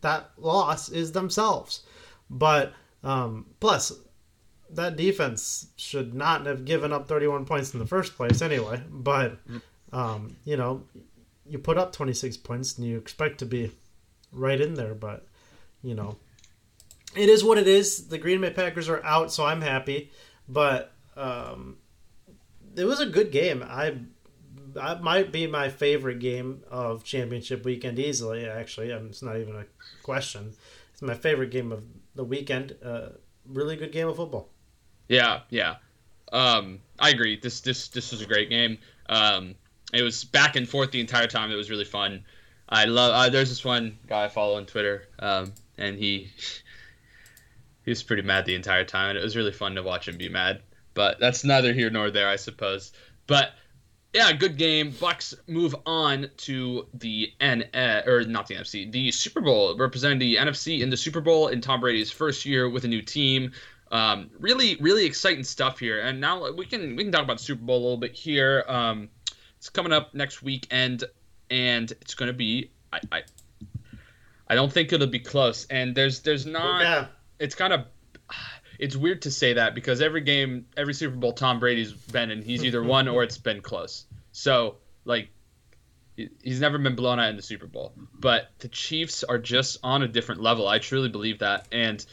[0.00, 1.82] that loss is themselves.
[2.30, 3.92] But um, plus,
[4.70, 8.82] that defense should not have given up 31 points in the first place anyway.
[8.90, 9.38] But,
[9.92, 10.82] um, you know,
[11.48, 13.72] you put up 26 points and you expect to be
[14.32, 14.94] right in there.
[14.94, 15.26] But,
[15.82, 16.16] you know,
[17.16, 18.08] it is what it is.
[18.08, 20.10] The Green Bay Packers are out, so I'm happy.
[20.48, 21.76] But um,
[22.76, 23.64] it was a good game.
[23.66, 23.96] I
[24.74, 28.46] that might be my favorite game of championship weekend easily.
[28.46, 29.64] Actually, it's not even a
[30.02, 30.52] question.
[30.92, 31.82] It's my favorite game of
[32.14, 32.76] the weekend.
[32.84, 33.08] Uh,
[33.46, 34.50] really good game of football.
[35.08, 35.76] Yeah, yeah.
[36.32, 37.38] Um, I agree.
[37.40, 38.78] This this this was a great game.
[39.08, 39.54] Um,
[39.92, 41.50] it was back and forth the entire time.
[41.50, 42.24] It was really fun.
[42.68, 43.12] I love.
[43.12, 46.30] Uh, there's this one guy I follow on Twitter, um, and he
[47.84, 50.18] he was pretty mad the entire time, and it was really fun to watch him
[50.18, 50.60] be mad.
[50.96, 52.90] But that's neither here nor there, I suppose.
[53.26, 53.50] But
[54.14, 54.92] yeah, good game.
[54.92, 60.36] Bucs move on to the N or not the NFC, the Super Bowl, representing the
[60.36, 63.52] NFC in the Super Bowl in Tom Brady's first year with a new team.
[63.92, 66.00] Um, really, really exciting stuff here.
[66.00, 68.64] And now we can we can talk about the Super Bowl a little bit here.
[68.66, 69.10] Um,
[69.58, 71.04] it's coming up next weekend,
[71.50, 73.22] and it's going to be I, I
[74.48, 75.66] I don't think it'll be close.
[75.66, 76.80] And there's there's not.
[76.80, 77.06] Yeah.
[77.38, 77.84] It's kind of
[78.78, 82.42] it's weird to say that because every game, every Super Bowl Tom Brady's been in,
[82.42, 84.06] he's either won or it's been close.
[84.32, 85.30] So like
[86.16, 87.92] he's never been blown out in the Super Bowl.
[88.14, 90.66] But the Chiefs are just on a different level.
[90.66, 91.66] I truly believe that.
[91.72, 92.04] And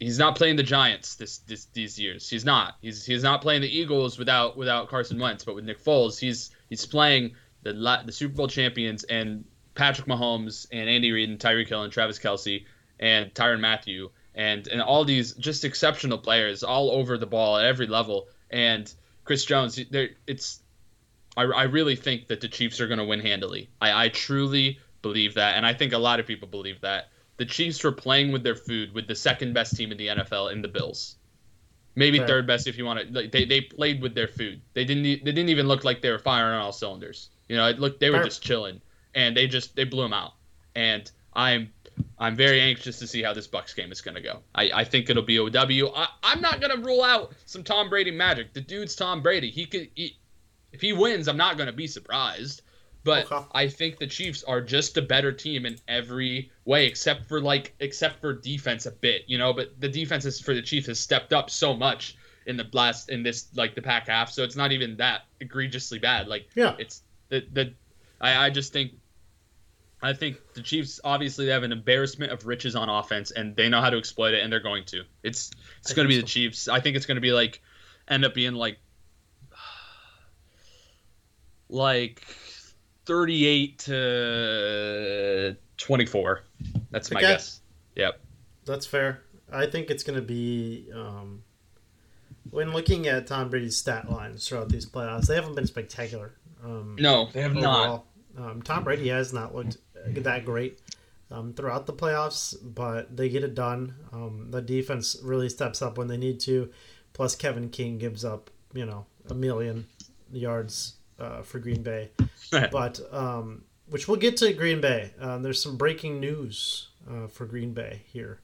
[0.00, 2.28] he's not playing the Giants this, this these years.
[2.28, 2.76] He's not.
[2.80, 5.44] He's he's not playing the Eagles without without Carson Wentz.
[5.44, 7.72] But with Nick Foles, he's he's playing the
[8.04, 9.44] the Super Bowl champions and
[9.74, 12.64] Patrick Mahomes and Andy Reid and Tyreek Hill and Travis Kelce
[12.98, 17.66] and Tyrann Mathieu and and all these just exceptional players all over the ball at
[17.66, 18.28] every level.
[18.50, 18.90] And
[19.24, 20.62] Chris Jones, there it's.
[21.36, 23.68] I, I really think that the Chiefs are going to win handily.
[23.80, 27.10] I, I truly believe that, and I think a lot of people believe that.
[27.36, 30.52] The Chiefs were playing with their food with the second best team in the NFL
[30.52, 31.16] in the Bills.
[31.94, 33.28] Maybe third best if you want to.
[33.28, 34.60] They, they played with their food.
[34.74, 37.30] They didn't they didn't even look like they were firing on all cylinders.
[37.48, 38.80] You know, it looked they were just chilling,
[39.14, 40.34] and they just they blew them out.
[40.76, 41.72] And I'm
[42.18, 44.40] I'm very anxious to see how this Bucs game is going to go.
[44.54, 45.88] I, I think it'll be a W.
[45.94, 48.52] I, I'm not going to rule out some Tom Brady magic.
[48.52, 49.50] The dude's Tom Brady.
[49.50, 50.16] He could, he,
[50.72, 52.62] if he wins, I'm not going to be surprised.
[53.04, 53.46] But okay.
[53.52, 57.74] I think the Chiefs are just a better team in every way, except for like,
[57.78, 59.52] except for defense a bit, you know.
[59.52, 63.22] But the defense for the Chiefs has stepped up so much in the last in
[63.22, 66.26] this like the pack half, so it's not even that egregiously bad.
[66.26, 67.74] Like, yeah, it's the the.
[68.20, 68.92] I, I just think
[70.00, 73.68] I think the Chiefs obviously they have an embarrassment of riches on offense, and they
[73.68, 75.02] know how to exploit it, and they're going to.
[75.22, 76.20] It's it's going to be so.
[76.20, 76.68] the Chiefs.
[76.68, 77.60] I think it's going to be like
[78.06, 78.78] end up being like
[81.68, 82.24] like
[83.06, 86.44] thirty eight to twenty four.
[86.90, 87.28] That's my okay.
[87.28, 87.60] guess.
[87.96, 88.20] Yep.
[88.66, 89.22] That's fair.
[89.52, 90.88] I think it's going to be.
[90.94, 91.42] Um,
[92.50, 96.34] when looking at Tom Brady's stat lines throughout these playoffs, they haven't been spectacular.
[96.64, 98.06] Um, no, they have overall.
[98.36, 98.50] not.
[98.50, 99.78] Um, Tom Brady has not looked
[100.14, 100.80] that great
[101.30, 103.94] um, throughout the playoffs, but they get it done.
[104.12, 106.70] Um, the defense really steps up when they need to.
[107.12, 109.86] Plus, Kevin King gives up, you know, a million
[110.32, 112.10] yards uh, for Green Bay.
[112.50, 115.12] but um, which we'll get to Green Bay.
[115.20, 118.40] Uh, there's some breaking news uh, for Green Bay here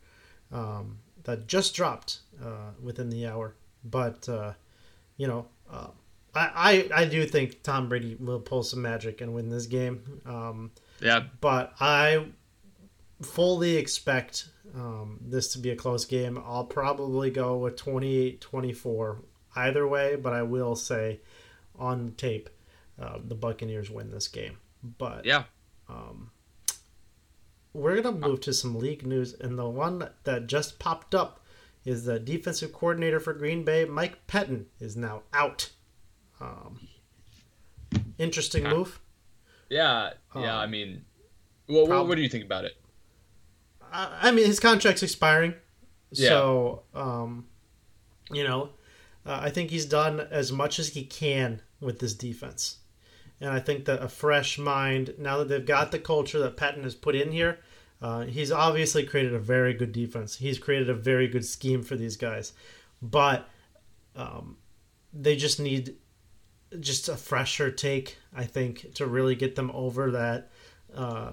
[0.53, 3.55] um, that just dropped uh, within the hour.
[3.85, 4.53] But uh,
[5.17, 5.89] you know, uh,
[6.35, 10.03] I, I I do think Tom Brady will pull some magic and win this game.
[11.01, 11.24] Yeah.
[11.40, 12.26] But I
[13.22, 16.42] fully expect um, this to be a close game.
[16.45, 19.22] I'll probably go with 28 24
[19.57, 21.20] either way, but I will say
[21.78, 22.51] on tape
[23.01, 24.59] uh, the Buccaneers win this game.
[24.99, 25.45] But yeah.
[25.88, 26.30] Um,
[27.72, 31.40] we're going to move to some league news, and the one that just popped up
[31.84, 33.84] is the defensive coordinator for Green Bay.
[33.84, 35.70] Mike Pettine is now out.
[36.40, 36.88] Um,
[38.16, 39.01] interesting move.
[39.71, 40.55] Yeah, yeah.
[40.57, 41.05] Um, I mean,
[41.67, 42.73] what, prob- what, what do you think about it?
[43.93, 45.55] I, I mean, his contract's expiring,
[46.12, 46.29] Yeah.
[46.29, 47.47] so um,
[48.31, 48.71] you know,
[49.27, 52.79] uh, I think he's done as much as he can with this defense,
[53.41, 56.83] and I think that a fresh mind now that they've got the culture that Patton
[56.85, 57.59] has put in here.
[58.03, 60.37] Uh, he's obviously created a very good defense.
[60.37, 62.53] He's created a very good scheme for these guys,
[63.01, 63.49] but
[64.15, 64.59] um,
[65.15, 65.95] they just need
[66.81, 68.18] just a fresher take.
[68.35, 70.51] I think to really get them over that
[70.95, 71.33] uh,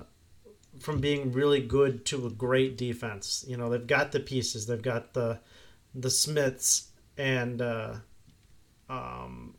[0.80, 3.46] from being really good to a great defense.
[3.48, 4.68] You know, they've got the pieces.
[4.68, 5.40] They've got the
[5.94, 7.96] the Smiths and uh,
[8.90, 9.56] um,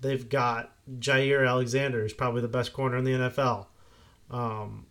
[0.00, 3.66] they've got Jaire Alexander, who's probably the best corner in the NFL.
[4.30, 4.86] Um,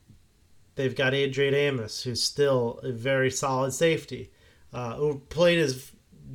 [0.75, 4.31] they've got Adrian Amos, who's still a very solid safety,
[4.73, 5.91] uh, who played his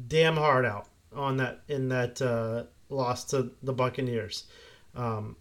[0.07, 4.45] damn heart out on that in that uh, loss to the Buccaneers.
[4.95, 5.37] Um,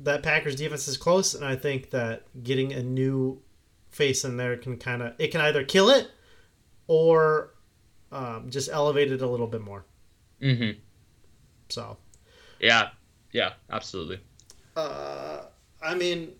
[0.00, 3.42] that Packers defense is close, and I think that getting a new
[3.90, 6.10] face in there can kind of it can either kill it
[6.86, 7.54] or
[8.12, 9.84] um, just elevate it a little bit more.
[10.40, 10.78] Mm-hmm.
[11.68, 11.98] So,
[12.60, 12.88] Yeah,
[13.32, 14.20] yeah, absolutely.
[14.76, 15.42] uh,
[15.82, 16.32] I mean,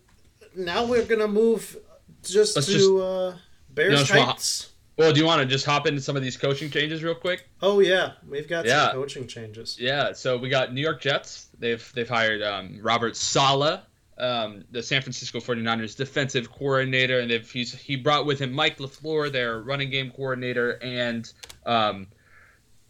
[0.55, 1.77] now we're gonna move
[2.23, 3.33] just Let's to just- uh,
[3.69, 4.70] Bears Titans.
[4.97, 7.47] Well, do you want to just hop into some of these coaching changes real quick?
[7.61, 8.87] Oh yeah, we've got Yeah.
[8.87, 9.77] some coaching changes.
[9.79, 11.47] Yeah, so we got New York Jets.
[11.57, 13.79] They've they've hired um, Robert Saleh,
[14.19, 18.77] um, the San Francisco 49ers defensive coordinator, and they've he's he brought with him Mike
[18.77, 21.31] LaFleur, their running game coordinator, and
[21.65, 22.07] um,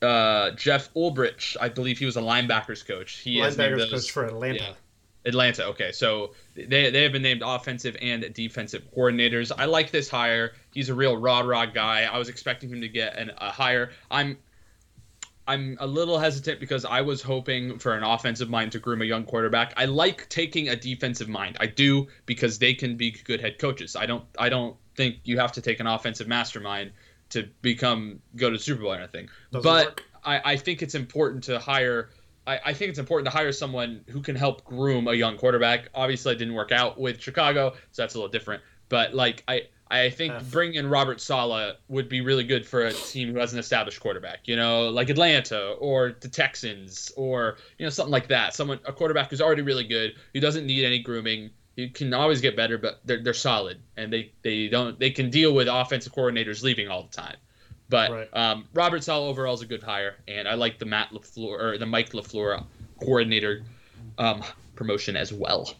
[0.02, 1.56] uh, Jeff Ulbrich.
[1.62, 3.20] I believe he was a linebackers coach.
[3.20, 4.56] He Linebackers those- coach for Atlanta.
[4.64, 4.74] Yeah.
[5.26, 5.66] Atlanta.
[5.68, 9.52] Okay, so they they have been named offensive and defensive coordinators.
[9.56, 10.54] I like this hire.
[10.74, 12.04] He's a real raw raw guy.
[12.04, 13.92] I was expecting him to get an, a hire.
[14.10, 14.38] I'm
[15.48, 19.06] I'm a little hesitant because I was hoping for an offensive mind to groom a
[19.06, 19.74] young quarterback.
[19.76, 21.58] I like taking a defensive mind.
[21.60, 23.96] I do because they can be good head coaches.
[23.96, 26.92] I don't I don't think you have to take an offensive mastermind
[27.30, 29.30] to become go to Super Bowl or anything.
[29.52, 30.04] Doesn't but work.
[30.24, 32.10] I, I think it's important to hire
[32.48, 35.90] I, I think it's important to hire someone who can help groom a young quarterback.
[35.94, 38.64] Obviously, it didn't work out with Chicago, so that's a little different.
[38.90, 40.52] But like I, I think F.
[40.52, 44.00] bringing in Robert Saleh would be really good for a team who has an established
[44.00, 44.40] quarterback.
[44.46, 48.56] You know, like Atlanta or the Texans or you know something like that.
[48.56, 51.52] Someone a quarterback who's already really good, who doesn't need any grooming.
[51.76, 55.30] You can always get better, but they're, they're solid and they, they don't they can
[55.30, 57.38] deal with offensive coordinators leaving all the time.
[57.92, 58.30] But Right.
[58.32, 61.78] um, Robert Saleh overall is a good hire, and I like the Matt Lafleur or
[61.78, 62.66] the Mike Lafleur
[63.02, 63.64] coordinator
[64.18, 64.42] um,
[64.76, 65.76] promotion as well.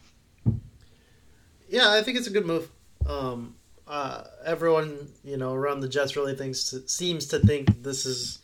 [1.68, 2.70] Yeah, I think it's a good move.
[3.06, 3.54] Um,
[3.88, 8.40] uh, everyone, you know, around the Jets really thinks seems to think this is,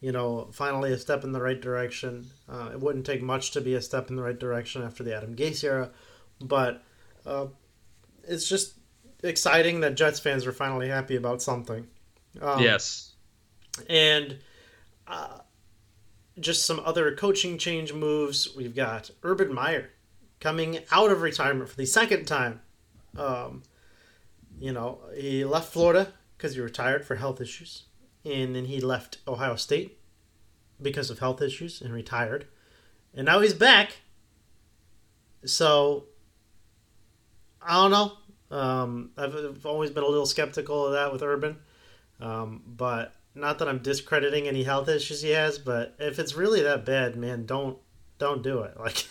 [0.00, 2.26] you know, finally a step in the right direction.
[2.48, 5.16] Uh, it wouldn't take much to be a step in the right direction after the
[5.16, 5.90] Adam Gase era,
[6.40, 6.82] but
[7.24, 7.46] uh,
[8.24, 8.74] it's just
[9.22, 11.86] exciting that Jets fans are finally happy about something.
[12.40, 13.12] Um, yes.
[13.88, 14.38] and
[15.06, 15.38] uh,
[16.38, 18.54] just some other coaching change moves.
[18.56, 19.90] We've got Urban Meyer
[20.40, 22.60] coming out of retirement for the second time.
[23.16, 23.62] Um,
[24.58, 27.84] you know, he left Florida because he retired for health issues,
[28.24, 29.98] and then he left Ohio State
[30.82, 32.46] because of health issues and retired,
[33.14, 33.98] and now he's back.
[35.44, 36.06] So
[37.62, 38.12] I don't know.
[38.56, 41.58] Um, I've, I've always been a little skeptical of that with Urban.
[42.24, 46.62] Um, but not that I'm discrediting any health issues he has, but if it's really
[46.62, 47.76] that bad, man, don't
[48.18, 48.74] don't do it.
[48.80, 49.04] Like,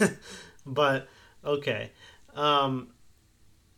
[0.65, 1.07] but
[1.45, 1.91] okay.
[2.33, 2.89] Um,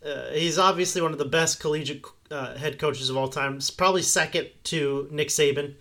[0.06, 3.56] uh, he's obviously one of the best collegiate uh, head coaches of all time.
[3.56, 5.76] It's probably second to Nick Saban.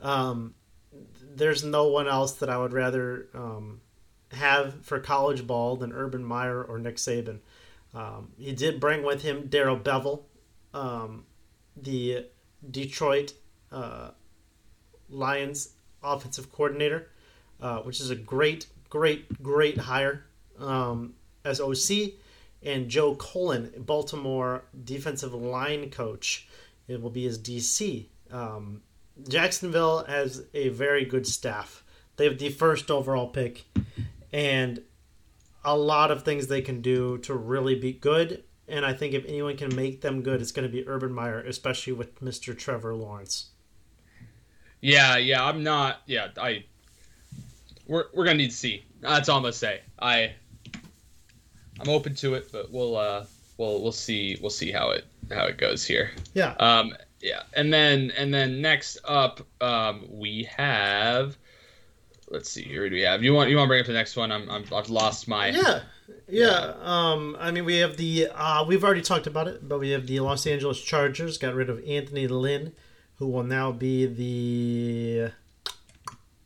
[0.00, 0.54] Um,
[1.34, 3.80] there's no one else that I would rather um,
[4.32, 7.40] have for college ball than Urban Meyer or Nick Saban.
[7.92, 10.22] Um, he did bring with him Darrell Bevell,
[10.72, 11.24] um,
[11.76, 12.26] the
[12.70, 13.32] Detroit
[13.72, 14.10] uh,
[15.08, 15.70] Lions
[16.02, 17.08] offensive coordinator,
[17.60, 20.24] uh, which is a great, great, great hire
[20.58, 22.12] um, as OC,
[22.62, 26.48] and Joe Cullen, Baltimore defensive line coach.
[26.88, 28.06] It will be his DC.
[28.30, 28.82] Um,
[29.28, 31.84] Jacksonville has a very good staff.
[32.16, 33.64] They have the first overall pick,
[34.32, 34.80] and
[35.64, 38.44] a lot of things they can do to really be good.
[38.68, 41.40] And I think if anyone can make them good, it's going to be Urban Meyer,
[41.40, 42.56] especially with Mr.
[42.56, 43.50] Trevor Lawrence.
[44.80, 45.44] Yeah, yeah.
[45.44, 46.00] I'm not.
[46.06, 46.64] Yeah, I.
[47.86, 48.84] We're we're gonna need to see.
[49.00, 49.80] That's all I'm gonna say.
[49.98, 50.32] I.
[51.80, 53.24] I'm open to it, but we'll uh
[53.58, 56.12] we'll we'll see we'll see how it how it goes here.
[56.34, 56.54] Yeah.
[56.58, 61.36] Um, Yeah, and then and then next up, um, we have.
[62.30, 62.62] Let's see.
[62.62, 63.22] Here do we have?
[63.22, 64.30] You want you want to bring up the next one?
[64.30, 65.48] I'm, I'm I've lost my.
[65.48, 65.80] Yeah,
[66.28, 66.74] yeah.
[66.80, 70.06] Um, I mean, we have the uh, we've already talked about it, but we have
[70.06, 72.72] the Los Angeles Chargers got rid of Anthony Lynn,
[73.16, 75.32] who will now be the.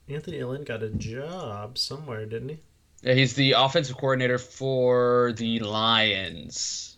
[0.09, 2.59] Anthony Lynn got a job somewhere, didn't he?
[3.03, 6.97] Yeah, he's the offensive coordinator for the Lions.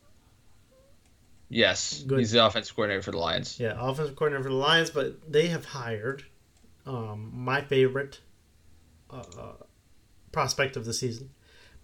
[1.49, 2.21] Yes, Good.
[2.21, 3.59] he's the offensive coordinator for the Lions.
[3.59, 6.25] Yeah, offensive coordinator for the Lions, but they have hired
[6.87, 8.21] um, my favorite
[9.11, 9.25] uh,
[10.31, 11.31] prospect of the season,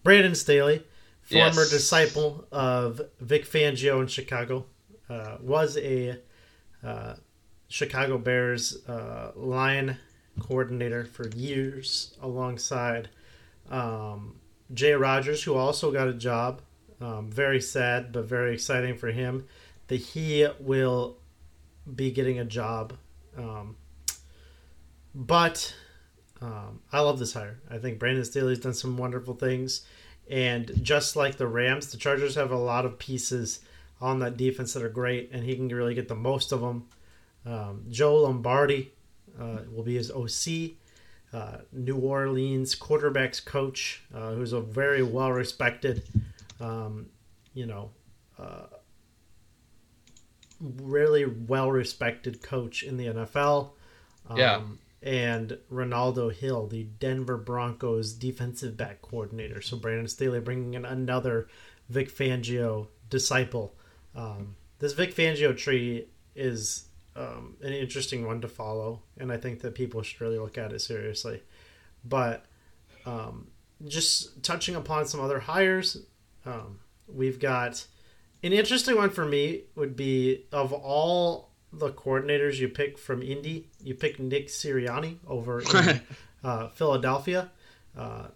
[0.07, 0.85] Brandon Staley,
[1.21, 1.71] former Yes.
[1.71, 4.67] disciple of Vic Fangio in Chicago,
[5.11, 6.21] uh, was a
[6.85, 7.15] uh,
[7.67, 9.99] Chicago Bears uh, line
[10.39, 13.09] coordinator for years alongside
[13.69, 14.37] um,
[14.73, 16.63] Jay Rodgers, who also got a job.
[17.01, 19.49] Um, very sad, but very exciting for him
[19.89, 21.19] that he will
[21.97, 22.93] be getting a job.
[23.37, 23.75] Um,
[25.13, 25.75] but
[26.41, 27.59] um, I love this hire.
[27.69, 29.85] I think Brandon Staley's done some wonderful things.
[30.29, 33.61] And just like the Rams, the Chargers have a lot of pieces
[34.01, 36.87] on that defense that are great, and he can really get the most of them.
[37.45, 38.93] Um, Joe Lombardi
[39.41, 40.72] uh, will be his OC.
[41.33, 46.03] Uh, New Orleans quarterbacks coach, uh, who's a very well respected,
[46.61, 47.07] um,
[47.55, 47.91] you know,
[48.39, 48.66] uh,
[50.61, 53.70] really well respected coach in the NFL.
[54.29, 54.61] Um, Yeah.
[55.03, 59.61] And Renaldo Hill, the Denver Broncos defensive back coordinator.
[59.61, 61.49] So Brandon Staley bringing in another
[61.89, 63.75] Vic Fangio disciple.
[64.15, 69.61] Um, this Vic Fangio tree is um, an interesting one to follow, and I think
[69.61, 71.43] that people should really look at it seriously.
[72.05, 72.45] But
[73.05, 73.49] um,
[73.87, 75.99] just touching upon some other hires,
[76.45, 77.87] um, we've got
[78.43, 81.46] an interesting one for me would be of all
[81.79, 86.01] the coordinators you pick from Indy, you pick Nick Sirianni over in
[86.43, 87.51] uh, Philadelphia.
[87.97, 88.29] Uh,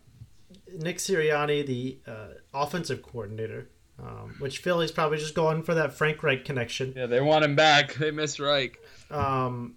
[0.77, 3.69] Nick Sirianni, the uh, offensive coordinator,
[3.99, 6.93] um, which Philly's probably just going for that Frank Reich connection.
[6.97, 7.95] Yeah, they want him back.
[7.99, 8.79] They miss Reich.
[9.11, 9.75] Um,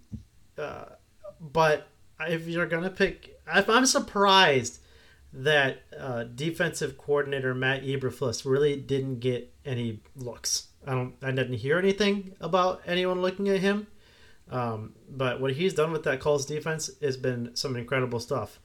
[0.56, 0.84] uh,
[1.40, 1.88] but
[2.20, 4.80] if you're gonna pick, if I'm surprised
[5.32, 10.68] that uh, defensive coordinator Matt Eberflus really didn't get any looks.
[10.86, 11.14] I don't.
[11.22, 13.86] I didn't hear anything about anyone looking at him.
[14.50, 18.60] Um, but what he's done with that Colts defense has been some incredible stuff,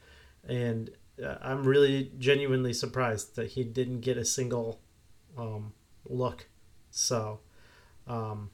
[0.48, 0.90] and
[1.24, 4.82] uh, I'm really genuinely surprised that he didn't get a single
[5.38, 5.74] um,
[6.06, 6.48] look.
[6.92, 7.40] So,
[8.08, 8.50] um,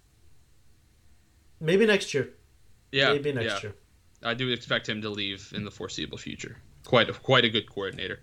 [1.60, 2.30] maybe next year.
[2.92, 3.70] Yeah, maybe next yeah.
[3.70, 3.76] year.
[4.24, 6.58] I do expect him to leave in the foreseeable future.
[6.86, 8.20] Quite a quite a good coordinator.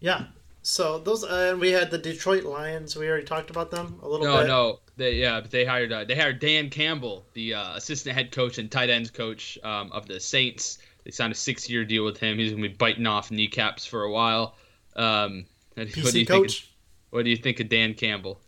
[0.00, 0.26] Yeah.
[0.62, 2.94] So those, uh, and we had the Detroit Lions.
[2.96, 4.46] We already talked about them a little No, bit.
[4.46, 8.30] no, they yeah, but they hired uh, they hired Dan Campbell, the uh, assistant head
[8.30, 10.78] coach and tight ends coach um, of the Saints.
[11.04, 12.36] They signed a six year deal with him.
[12.38, 14.56] He's gonna be biting off kneecaps for a while.
[14.96, 16.26] Um, what do PC you coach.
[16.26, 16.68] Think of,
[17.10, 18.38] what do you think of Dan Campbell?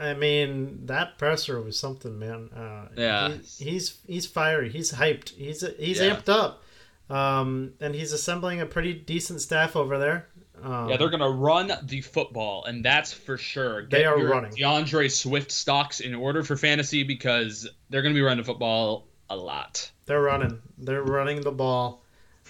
[0.00, 2.48] I mean, that presser was something, man.
[2.56, 3.28] Uh, Yeah.
[3.58, 4.68] he- he's he's fiery.
[4.70, 5.36] He's hyped.
[5.36, 6.16] He's he's Yeah.
[6.16, 6.64] amped up,
[7.08, 10.28] um, and he's assembling a pretty decent staff over there.
[10.62, 13.82] Um, Yeah, they're gonna run the football, and that's for sure.
[13.82, 14.52] Get They are running.
[14.52, 19.36] D'Andre Swift stocks in order for fantasy because they're gonna be running the football a
[19.36, 19.90] lot.
[20.06, 20.60] they're running.
[20.76, 22.02] They're running the ball.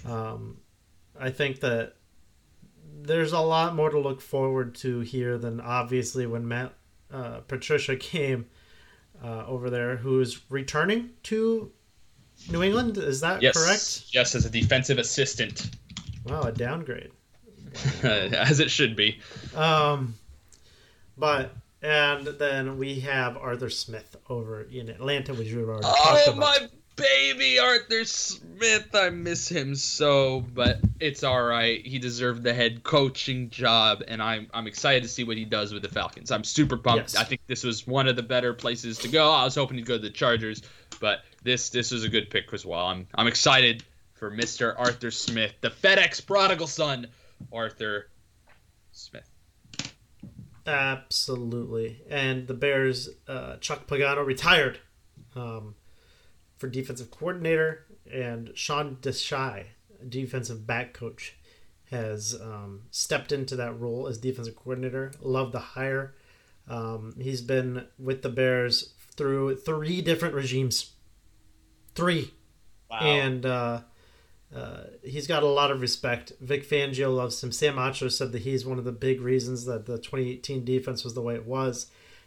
[0.07, 0.57] Um,
[1.19, 1.95] I think that
[3.03, 6.73] there's a lot more to look forward to here than obviously when Matt
[7.13, 8.47] uh, Patricia came
[9.23, 11.71] uh, over there, who's returning to
[12.51, 12.97] New England.
[12.97, 14.15] Is that Yes, correct?
[14.15, 15.71] Yes, as a defensive assistant,
[16.25, 17.11] Wow, a downgrade.
[18.03, 19.21] as it should be.
[19.55, 20.15] Um,
[21.17, 21.53] but
[21.83, 26.37] and then we have Arthur Smith over in Atlanta, which we've already talked Oh about.
[26.39, 28.95] my baby, Arthur Smith!
[28.95, 31.85] I miss him so, but it's all right.
[31.87, 35.73] He deserved the head coaching job, and I'm I'm excited to see what he does
[35.73, 36.31] with the Falcons.
[36.31, 37.15] I'm super pumped.
[37.15, 37.17] Yes.
[37.17, 39.31] I think this was one of the better places to go.
[39.33, 40.63] I was hoping to go to the Chargers,
[41.01, 42.87] but this this was a good pick as well.
[42.87, 43.83] I'm I'm excited
[44.15, 44.75] for Mr.
[44.79, 47.07] Arthur Smith, the FedEx prodigal son,
[47.53, 48.11] Arthur
[48.93, 49.31] Smith.
[50.67, 52.03] Absolutely.
[52.09, 54.79] And the Bears, uh, Chuck Pagano retired
[55.35, 55.75] um,
[56.57, 59.67] for defensive coordinator, and Sean Desai,
[60.09, 61.37] defensive back coach,
[61.91, 65.13] has um, stepped into that role as defensive coordinator.
[65.21, 66.15] Love the hire.
[66.69, 70.93] Um, he's been with the Bears through three different regimes.
[71.95, 72.33] Three.
[72.91, 72.99] Wow.
[73.03, 73.81] and uh,
[74.55, 76.33] uh, he's got a lot of respect.
[76.41, 77.53] Vic Fangio loves him.
[77.53, 81.15] Sam Acho said that he's one of the big reasons that the 2018 defense was
[81.15, 81.87] the way it was,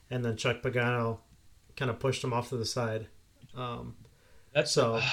[0.10, 1.20] and then Chuck Pagano
[1.76, 3.08] kind of pushed him off to the side.
[3.56, 3.96] Um,
[4.54, 5.02] That's so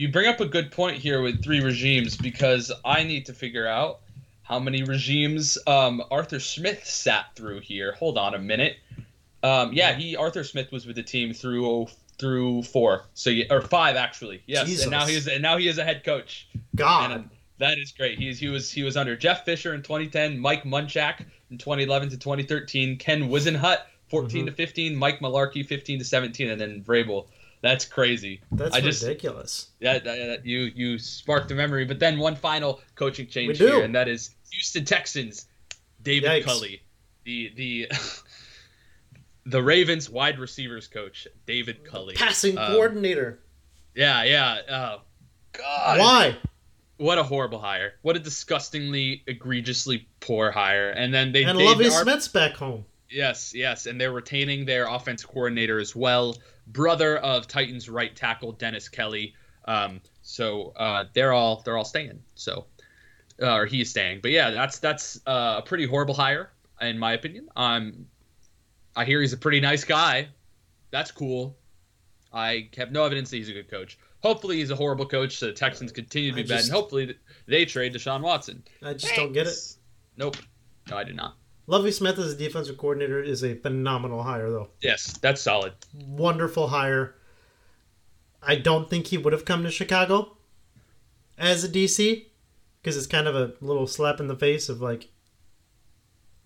[0.00, 3.66] You bring up a good point here with three regimes because I need to figure
[3.66, 4.00] out
[4.40, 7.92] how many regimes um, Arthur Smith sat through here.
[7.92, 8.78] Hold on a minute.
[9.42, 11.88] Um, yeah, he Arthur Smith was with the team through
[12.20, 14.42] through four, so you, or five actually.
[14.46, 14.82] Yes, Jesus.
[14.84, 16.48] and now he's and now he is a head coach.
[16.76, 18.18] God, And that is great.
[18.18, 22.16] He's he was he was under Jeff Fisher in 2010, Mike Munchak in 2011 to
[22.18, 24.46] 2013, Ken Whisenhunt 14 Mhm.
[24.48, 27.26] to 15, Mike Mularkey 15 to 17, and then Vrabel.
[27.62, 28.40] That's crazy.
[28.52, 29.68] that's I ridiculous.
[29.80, 31.84] That- you you sparked a memory.
[31.84, 35.46] But then one final coaching change here, and that is Houston Texans,
[36.02, 36.44] David Yikes.
[36.44, 36.82] Culley,
[37.24, 37.88] the the
[39.46, 42.14] the Ravens wide receivers coach, David Culley.
[42.14, 43.40] Passing Um, coordinator.
[43.94, 44.58] Yeah, yeah.
[44.70, 45.02] Oh,
[45.52, 45.98] God.
[45.98, 46.36] Why?
[46.96, 47.94] What a horrible hire.
[48.02, 50.90] What a disgustingly, egregiously poor hire.
[50.90, 52.84] And then they And Lovie Smith's back home.
[53.08, 56.36] Yes, yes, and they're retaining their offense coordinator as well,
[56.68, 59.34] brother of Titans right tackle Dennis Kelly.
[59.64, 62.22] Um, so uh, they're all they're all staying.
[62.36, 62.66] So,
[63.42, 64.20] uh, or he's staying.
[64.22, 67.48] But yeah, that's that's uh, a pretty horrible hire in my opinion.
[67.56, 68.06] Um,
[68.96, 70.28] I hear he's a pretty nice guy.
[70.90, 71.56] That's cool.
[72.32, 73.98] I have no evidence that he's a good coach.
[74.22, 75.38] Hopefully, he's a horrible coach.
[75.38, 77.16] So the Texans continue to be I bad, just- and hopefully
[77.46, 78.62] they trade Deshaun Watson.
[78.82, 79.56] I just don't get it.
[80.16, 80.36] Nope.
[80.88, 81.36] No, I do not.
[81.66, 84.70] Lovie Smith as a defensive coordinator is a phenomenal hire, though.
[84.80, 85.72] Yes, that's solid.
[85.94, 87.14] Wonderful hire.
[88.42, 90.36] I don't think he would have come to Chicago
[91.38, 92.26] as a DC
[92.82, 95.08] because it's kind of a little slap in the face of like,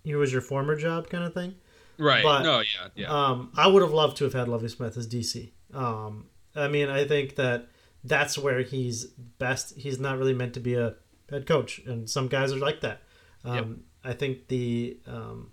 [0.03, 1.55] here was your former job kind of thing.
[1.99, 2.23] Right.
[2.23, 3.09] But- no, yeah, yeah.
[3.09, 5.51] Um, I would have loved to have had Lovie Smith as DC.
[5.73, 7.69] Um, I mean, I think that
[8.05, 9.77] that's where he's best.
[9.77, 10.95] He's not really meant to be a
[11.31, 13.03] head coach, and some guys are like that.
[13.45, 15.51] Um, I think the, um,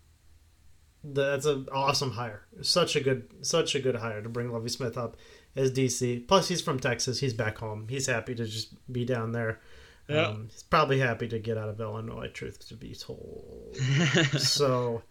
[1.04, 2.44] the that's an awesome hire.
[2.62, 5.18] Such a good, such a good hire to bring Lovie Smith up
[5.56, 6.28] as DC.
[6.28, 7.20] Plus, he's from Texas.
[7.20, 7.88] He's back home.
[7.90, 9.60] He's happy to just be down there.
[10.08, 10.28] Yeah.
[10.28, 12.28] Um, he's probably happy to get out of Illinois.
[12.28, 13.78] Truth to be told
[14.40, 15.04] so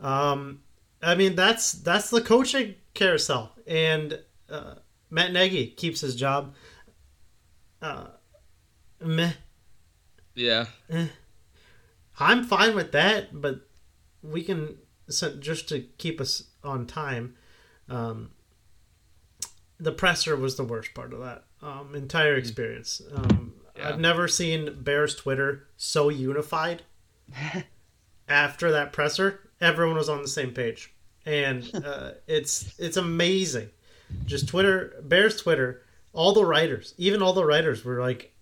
[0.00, 0.60] um
[1.02, 3.52] i mean that's that's the coaching carousel.
[3.66, 4.18] And
[4.50, 4.74] uh,
[5.10, 6.54] matt nagy keeps his job.
[7.80, 8.06] Uh
[9.00, 9.32] meh.
[10.34, 10.66] yeah.
[12.20, 13.66] i'm fine with that but
[14.22, 14.78] we can
[15.08, 17.34] so just to keep us on time
[17.88, 18.30] um
[19.80, 23.02] the presser was the worst part of that um entire experience.
[23.12, 23.88] Um Yeah.
[23.88, 26.82] i've never seen bears twitter so unified
[28.28, 30.91] after that presser, everyone was on the same page,
[31.26, 33.70] and uh, it's it's amazing.
[34.26, 38.34] Just Twitter, Bears Twitter, all the writers, even all the writers were like,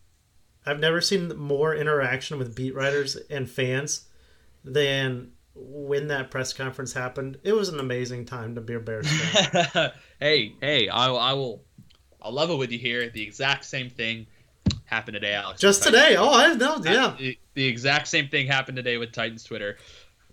[0.66, 4.06] I've never seen more interaction with beat writers and fans
[4.64, 7.38] than when that press conference happened.
[7.42, 9.92] It was an amazing time to be a Bears fan.
[10.20, 11.62] hey, hey, I, I will,
[12.20, 13.08] I'll level with you here.
[13.10, 14.26] The exact same thing
[14.84, 15.60] happened today, Alex.
[15.60, 17.14] Just today, oh, I know, yeah.
[17.18, 19.76] The, the exact same thing happened today with Titans Twitter.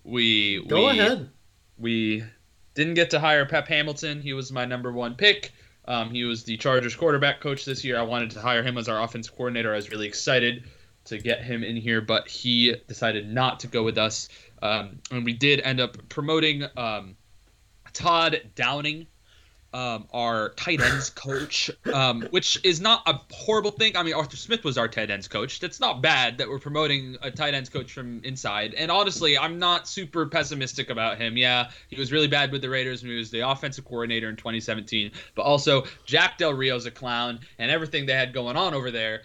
[0.03, 1.29] We Go we, ahead.
[1.77, 2.23] We
[2.77, 4.21] didn't get to hire Pep Hamilton.
[4.21, 5.51] He was my number one pick.
[5.85, 7.97] Um, he was the Chargers quarterback coach this year.
[7.97, 9.73] I wanted to hire him as our offensive coordinator.
[9.73, 10.63] I was really excited
[11.05, 14.29] to get him in here, but he decided not to go with us.
[14.61, 17.17] Um, and we did end up promoting um,
[17.93, 19.07] Todd Downing,
[19.77, 23.95] um, our tight ends coach, um, which is not a horrible thing.
[23.95, 25.59] I mean, Arthur Smith was our tight ends coach.
[25.59, 28.73] That's not bad that we're promoting a tight ends coach from inside.
[28.73, 31.37] And honestly, I'm not super pessimistic about him.
[31.37, 34.35] Yeah, he was really bad with the Raiders when he was the offensive coordinator in
[34.35, 35.11] 2017.
[35.35, 39.21] But also, Jack Del Rio's a clown, and everything they had going on over there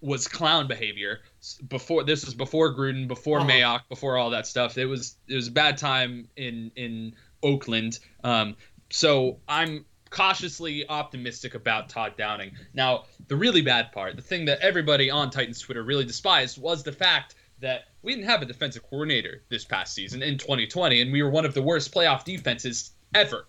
[0.00, 1.22] was clown behavior.
[1.68, 3.48] Before this was before Gruden, before Uh-huh.
[3.50, 4.78] Mayock, before all that stuff.
[4.78, 7.98] It was it was a bad time in in Oakland.
[8.22, 8.54] Um,
[8.92, 12.52] so I'm cautiously optimistic about Todd Downing.
[12.74, 16.82] Now, the really bad part, the thing that everybody on Titans Twitter really despised, was
[16.82, 21.10] the fact that we didn't have a defensive coordinator this past season in 2020, and
[21.12, 23.46] we were one of the worst playoff defenses ever.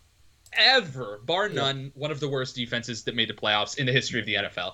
[0.53, 4.19] Ever, bar none, one of the worst defenses that made the playoffs in the history
[4.19, 4.73] of the NFL.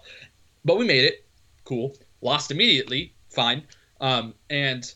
[0.63, 1.25] But we made it.
[1.63, 1.95] Cool.
[2.21, 3.15] Lost immediately.
[3.29, 3.63] Fine.
[4.01, 4.93] Um, and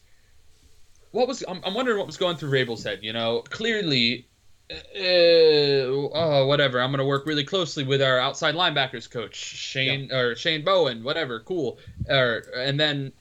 [1.12, 3.00] what was I'm, I'm wondering what was going through Vrabel's head.
[3.02, 4.28] You know, clearly
[4.72, 6.82] oh, whatever.
[6.82, 11.40] I'm gonna work really closely with our outside linebackers coach Shane or Shane Bowen, whatever.
[11.40, 11.80] Cool.
[12.10, 13.12] Or and then,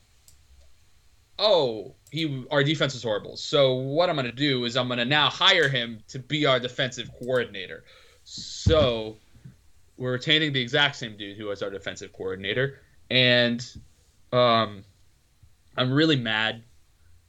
[1.39, 3.37] oh, he our defense is horrible.
[3.37, 7.11] So what I'm gonna do is I'm gonna now hire him to be our defensive
[7.19, 7.85] coordinator.
[8.25, 9.17] So
[9.97, 12.81] we're retaining the exact same dude who was our defensive coordinator,
[13.11, 13.65] and
[14.33, 14.85] um,
[15.77, 16.63] I'm really mad.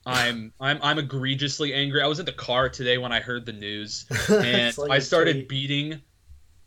[0.05, 2.01] I'm I'm I'm egregiously angry.
[2.01, 5.47] I was in the car today when I heard the news, and like I started
[5.47, 6.01] beating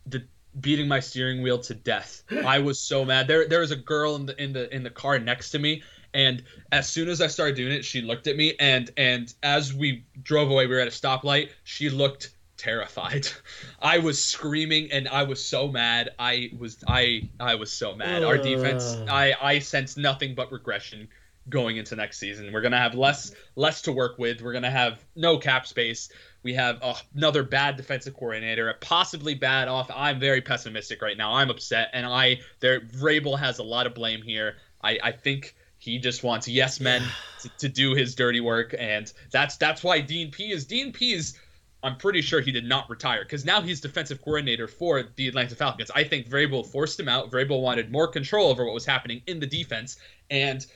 [0.06, 0.24] the
[0.58, 2.22] beating my steering wheel to death.
[2.44, 3.28] I was so mad.
[3.28, 5.82] There there was a girl in the in the in the car next to me
[6.16, 9.74] and as soon as I started doing it, she looked at me and and as
[9.74, 13.28] we drove away, we were at a stoplight, she looked terrified.
[13.82, 16.10] I was screaming and I was so mad.
[16.18, 18.24] I was I I was so mad.
[18.24, 21.08] Our defense I I sense nothing but regression
[21.48, 22.52] going into next season.
[22.52, 24.42] We're going to have less less to work with.
[24.42, 26.10] We're going to have no cap space.
[26.42, 29.90] We have uh, another bad defensive coordinator, a possibly bad off.
[29.94, 31.34] I'm very pessimistic right now.
[31.34, 34.56] I'm upset, and I there Vrabel has a lot of blame here.
[34.82, 37.02] I I think he just wants yes men
[37.40, 41.38] to, to, do his dirty work, and that's that's why Dean Pees Dean Pees.
[41.82, 45.54] I'm pretty sure he did not retire because now he's defensive coordinator for the Atlanta
[45.54, 45.90] Falcons.
[45.94, 47.30] I think Vrabel forced him out.
[47.30, 49.96] Vrabel wanted more control over what was happening in the defense,
[50.28, 50.66] and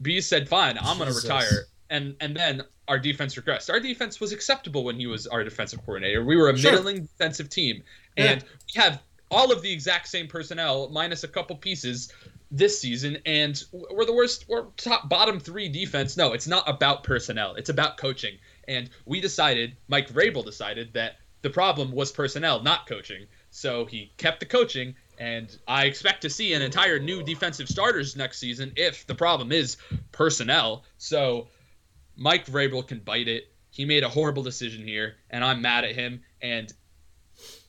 [0.00, 3.70] B said, "Fine, I'm going to retire." And and then our defense regressed.
[3.70, 6.24] Our defense was acceptable when he was our defensive coordinator.
[6.24, 6.72] We were a sure.
[6.72, 7.82] middling defensive team,
[8.16, 8.48] and yeah.
[8.74, 12.12] we have all of the exact same personnel minus a couple pieces
[12.50, 16.16] this season, and we're the worst, we're top bottom three defense.
[16.16, 18.38] No, it's not about personnel; it's about coaching.
[18.66, 23.26] And we decided, Mike Vrabel decided that the problem was personnel, not coaching.
[23.50, 28.16] So he kept the coaching, and I expect to see an entire new defensive starters
[28.16, 29.76] next season if the problem is
[30.12, 30.84] personnel.
[30.96, 31.48] So
[32.16, 33.52] Mike Vrabel can bite it.
[33.70, 36.22] He made a horrible decision here, and I'm mad at him.
[36.40, 36.72] And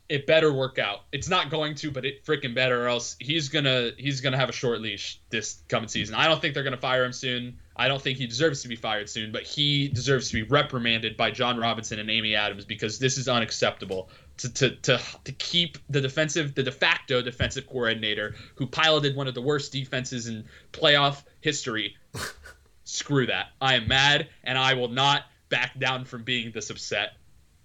[0.09, 1.01] it better work out.
[1.11, 4.49] It's not going to, but it freaking better, or else he's gonna he's gonna have
[4.49, 6.15] a short leash this coming season.
[6.15, 7.59] I don't think they're gonna fire him soon.
[7.75, 11.15] I don't think he deserves to be fired soon, but he deserves to be reprimanded
[11.15, 14.09] by Jon Robinson and Amy Adams because this is unacceptable.
[14.39, 19.27] To, to, to, to keep the defensive, the de facto defensive coordinator who piloted one
[19.27, 21.97] of the worst defenses in playoff history.
[22.85, 23.47] Screw that.
[23.59, 27.17] I am mad, and I will not back down from being this upset.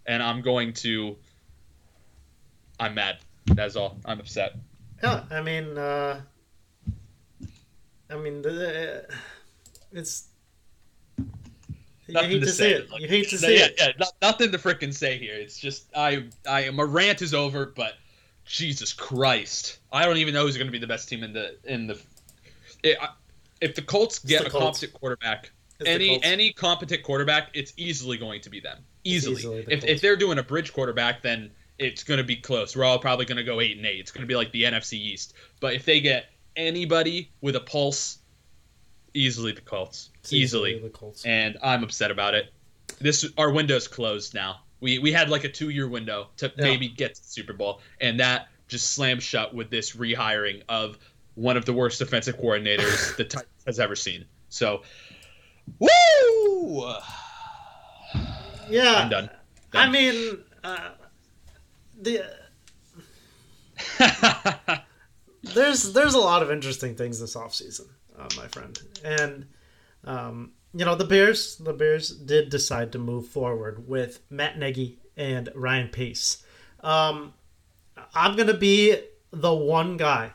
[0.05, 1.16] And I'm going to
[2.79, 3.18] I'm mad.
[3.47, 3.99] That's all.
[4.05, 4.57] I'm upset.
[5.03, 6.20] Yeah, I mean, uh,
[8.11, 9.07] I mean, the,
[12.09, 12.91] Nothing hate to, to say, it.
[12.91, 13.95] Like, you hate to say yeah, it.
[13.99, 15.35] Yeah, nothing to freaking say here.
[15.35, 17.67] It's just I, I, my rant is over.
[17.67, 17.95] But
[18.45, 21.57] Jesus Christ, I don't even know who's going to be the best team in the
[21.65, 21.99] in the.
[22.83, 22.99] It,
[23.61, 24.81] if the Colts get the a Colts.
[24.81, 25.51] competent quarterback,
[25.81, 28.79] it's any any competent quarterback, it's easily going to be them.
[29.05, 29.37] Easily.
[29.37, 32.77] easily the if if they're doing a bridge quarterback, then it's going to be close.
[32.77, 34.01] We're all probably going to go eight and eight.
[34.01, 35.35] It's going to be like the NFC East.
[35.61, 36.27] But if they get
[36.57, 38.19] anybody with a pulse,
[39.15, 40.75] easily the Colts, easily.
[40.75, 41.25] easily the Colts.
[41.25, 42.53] And I'm upset about it.
[43.01, 44.61] This our window's closed now.
[44.81, 46.65] We we had like a two year window to yeah.
[46.65, 50.99] maybe get to the Super Bowl, and that just slammed shut with this rehiring of
[51.35, 54.25] one of the worst defensive coordinators the Titans has ever seen.
[54.49, 54.83] So,
[55.79, 56.95] woo!
[58.69, 59.31] Yeah, I'm done.
[59.31, 59.31] done.
[59.73, 60.39] I mean.
[60.62, 60.91] Uh
[62.01, 62.25] the
[65.43, 67.87] there's there's a lot of interesting things this offseason,
[68.19, 69.47] uh, my friend, and
[70.05, 74.99] um, you know the Bears the Bears did decide to move forward with Matt Nagy
[75.17, 76.45] and Ryan Pace.
[76.81, 77.35] Um,
[78.15, 78.97] I'm gonna be
[79.31, 80.33] the one guy,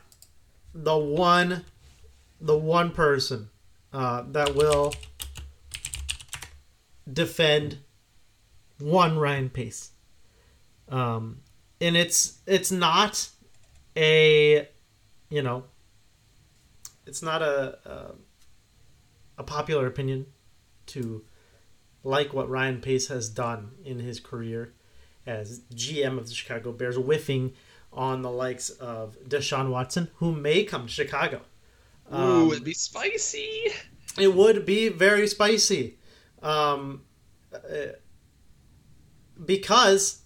[0.73, 1.65] the one,
[2.41, 3.49] the one person
[3.93, 4.93] uh, that will
[7.11, 7.79] defend
[8.79, 9.91] one Ryan Pace.
[10.89, 11.41] Um,
[11.81, 13.29] and it's it's not
[13.95, 14.67] a
[15.29, 15.63] you know
[17.09, 18.15] it's not a, a,
[19.39, 20.27] a popular opinion
[20.85, 21.25] to
[22.03, 24.75] like what Ryan Pace has done in his career
[25.25, 27.53] as GM of the Chicago Bears, whiffing
[27.91, 31.41] on the likes of Deshaun Watson, who may come to Chicago.
[32.13, 33.71] Ooh, um, it'd be spicy.
[34.19, 35.97] It would be very spicy,
[36.43, 37.01] um,
[37.51, 37.93] uh,
[39.43, 40.21] because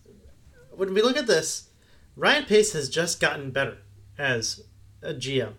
[0.71, 1.69] when we look at this,
[2.17, 3.77] Ryan Pace has just gotten better
[4.17, 4.65] as
[5.01, 5.53] a GM.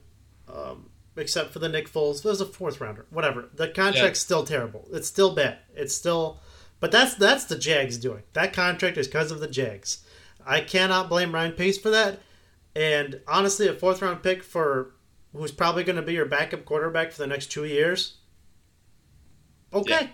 [0.48, 3.06] Um, except for the Nick Foles, there's a fourth rounder.
[3.10, 3.48] Whatever.
[3.54, 4.24] The contract's yeah.
[4.24, 4.88] still terrible.
[4.92, 5.58] It's still bad.
[5.74, 6.40] It's still,
[6.80, 8.22] but that's that's the Jags doing.
[8.32, 10.04] That contract is because of the Jags.
[10.46, 12.20] I cannot blame Ryan Pace for that.
[12.76, 14.94] And honestly, a fourth round pick for
[15.32, 18.16] who's probably going to be your backup quarterback for the next two years.
[19.72, 19.90] Okay.
[19.90, 20.08] Yeah.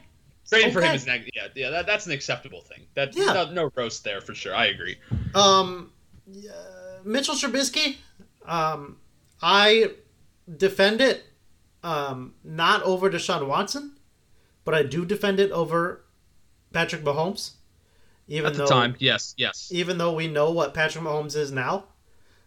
[0.48, 0.74] Trading okay.
[0.74, 2.86] for him is neg- yeah yeah that, that's an acceptable thing.
[2.94, 3.32] That's yeah.
[3.32, 4.54] no, no roast there for sure.
[4.54, 4.96] I agree.
[5.34, 5.92] Um,
[6.28, 7.96] uh, Mitchell Trubisky,
[8.46, 8.96] um,
[9.40, 9.92] I
[10.56, 11.24] defend it
[11.82, 13.96] um, not over Deshaun Watson,
[14.64, 16.04] but I do defend it over
[16.72, 17.52] Patrick Mahomes.
[18.28, 19.70] Even at the though, time, yes, yes.
[19.72, 21.84] Even though we know what Patrick Mahomes is now,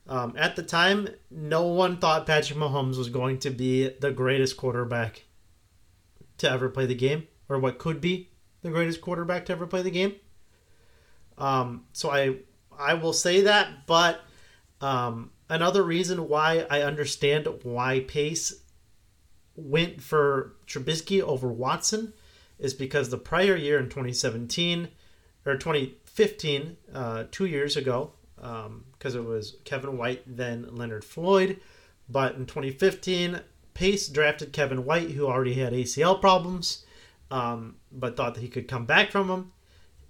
[0.08, 4.56] um, at the time, no one thought Patrick Mahomes was going to be the greatest
[4.56, 5.24] quarterback
[6.38, 8.30] to ever play the game or what could be
[8.62, 10.16] the greatest quarterback to ever play the game.
[11.38, 12.38] Um, so I
[12.78, 14.22] I will say that, but
[14.82, 18.62] Um, another reason why I understand why Pace
[19.56, 22.14] went for Trubisky over Watson
[22.58, 24.90] is because the prior year in 2017
[25.46, 31.60] or 2015, uh, two years ago, because um, it was Kevin White, then Leonard Floyd.
[32.10, 33.40] But in 2015,
[33.76, 36.84] Pace drafted Kevin White, who already had ACL problems,
[37.30, 39.52] um, but thought that he could come back from them,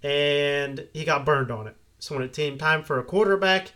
[0.02, 1.76] and he got burned on it.
[1.98, 3.72] So when it came time for a quarterback,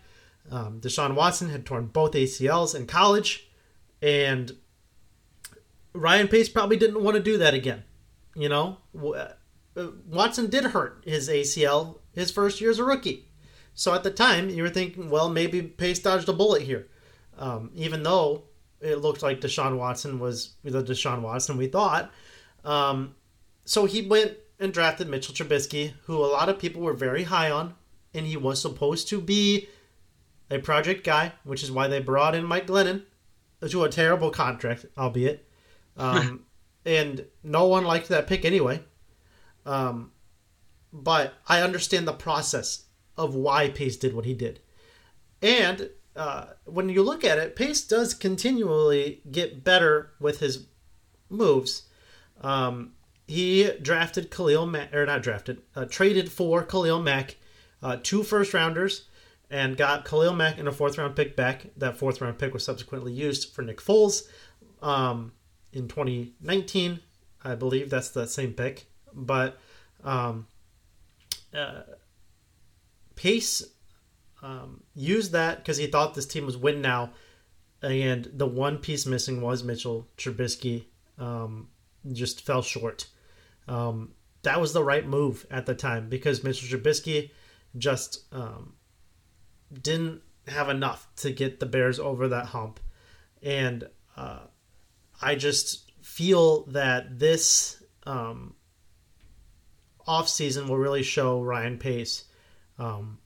[0.50, 3.48] um, Deshaun Watson had torn both ACLs in college,
[4.00, 4.52] and
[5.92, 7.84] Ryan Pace probably didn't want to do that again.
[8.34, 9.28] You know, uh,
[10.06, 13.28] Watson did hurt his ACL his first year as a rookie.
[13.74, 16.88] So at the time, you were thinking, well, maybe Pace dodged a bullet here.
[17.38, 18.44] Um, even though
[18.80, 22.10] it looked like Deshaun Watson was the Deshaun Watson we thought.
[22.64, 23.14] Um,
[23.64, 27.50] so he went and drafted Mitchell Trubisky, who a lot of people were very high
[27.50, 27.74] on,
[28.14, 29.68] and he was supposed to be
[30.50, 33.04] a project guy, which is why they brought in Mike Glennon
[33.68, 35.44] to a terrible contract, albeit.
[36.00, 36.44] Um,
[36.84, 38.84] and no one liked that pick anyway.
[39.66, 40.12] Um,
[40.92, 42.84] but I understand the process
[43.16, 44.60] of why Pace did what he did.
[45.42, 50.66] And uh, when you look at it, Pace does continually get better with his
[51.28, 51.82] moves.
[52.40, 52.92] Um,
[53.26, 57.36] he drafted Khalil Mack, or not drafted, uh, traded for Khalil Mack,
[57.82, 59.08] uh, two first rounders,
[59.50, 61.66] and got Khalil Mack and a fourth round pick back.
[61.76, 64.22] That fourth round pick was subsequently used for Nick Foles
[64.82, 65.32] um,
[65.72, 67.00] in 2019.
[67.44, 68.86] I believe that's the same pick.
[69.14, 69.58] But
[70.04, 70.46] um,
[71.54, 71.82] uh,
[73.16, 73.62] Pace
[74.42, 77.10] um, used that because he thought this team was win now,
[77.82, 80.84] and the one piece missing was Mitchell Trubisky.
[81.18, 81.68] Um,
[82.12, 83.08] just fell short.
[83.66, 87.30] Um, that was the right move at the time because Mitchell Trubisky
[87.76, 88.74] just um,
[89.72, 92.80] didn't have enough to get the Bears over that hump,
[93.42, 94.40] and uh,
[95.20, 98.54] I just feel that this um,
[100.06, 102.24] offseason will really show Ryan Pace
[102.78, 103.18] um,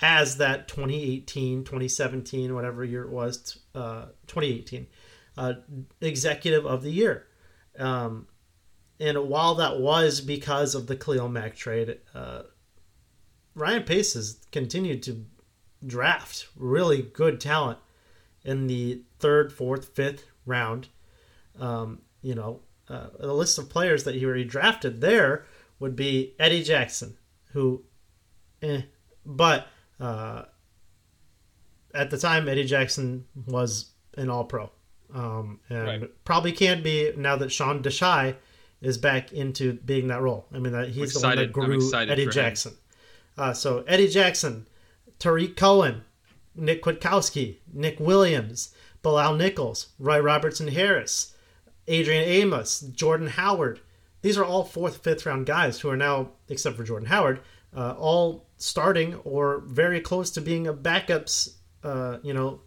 [0.00, 4.86] as that 2018, 2017, whatever year it was, uh, 2018,
[5.36, 5.54] uh,
[6.00, 7.26] executive of the year.
[7.78, 8.28] Um,
[9.00, 12.42] and while that was because of the Khalil Mack trade, uh,
[13.54, 15.24] Ryan Pace has continued to
[15.86, 17.78] draft really good talent
[18.44, 20.88] in the third, fourth, fifth round.
[21.58, 25.46] Um, you know, uh, the list of players that he already drafted there
[25.78, 27.16] would be Eddie Jackson,
[27.52, 27.82] who,
[28.62, 28.82] eh,
[29.24, 29.66] but
[30.00, 30.44] uh,
[31.94, 34.70] at the time, Eddie Jackson was an All Pro,
[35.14, 36.24] um, and right.
[36.24, 38.36] probably can't be now that Sean Desai
[38.80, 40.46] is back into being that role.
[40.52, 42.74] I mean, that he's the one that grew Eddie Jackson.
[43.36, 44.66] Uh, so Eddie Jackson,
[45.18, 46.02] Tarik Cohen,
[46.54, 51.34] Nick Kwiatkowski, Nick Williams, Bilal Nichols, Roy Robertson Harris,
[51.86, 53.80] Adrian Amos, Jordan Howard.
[54.22, 57.40] These are all fourth, fifth round guys who are now, except for Jordan Howard,
[57.76, 61.54] uh, all starting or very close to being a backups.
[61.82, 62.60] Uh, you know,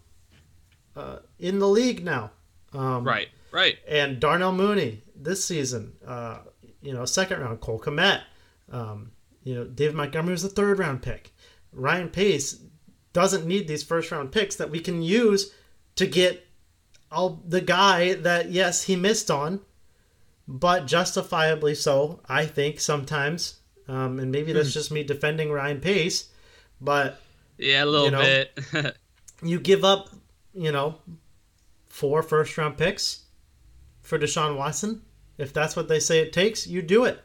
[0.96, 2.30] uh, in the league now.
[2.72, 3.76] Um, right, right.
[3.86, 5.92] And Darnell Mooney this season.
[6.06, 6.38] Uh,
[6.80, 8.22] you know, second round Cole Kmet.
[8.70, 9.12] Um,
[9.44, 11.31] you know, David Montgomery was the third round pick.
[11.72, 12.60] Ryan Pace
[13.12, 15.52] doesn't need these first round picks that we can use
[15.96, 16.46] to get
[17.10, 19.60] all the guy that yes he missed on,
[20.48, 22.20] but justifiably so.
[22.28, 24.72] I think sometimes um, and maybe that's hmm.
[24.72, 26.28] just me defending Ryan Pace,
[26.80, 27.20] but
[27.58, 28.96] yeah, a little you know, bit.
[29.42, 30.10] you give up,
[30.54, 30.96] you know,
[31.86, 33.24] four first round picks
[34.00, 35.02] for Deshaun Watson.
[35.38, 37.22] If that's what they say it takes, you do it.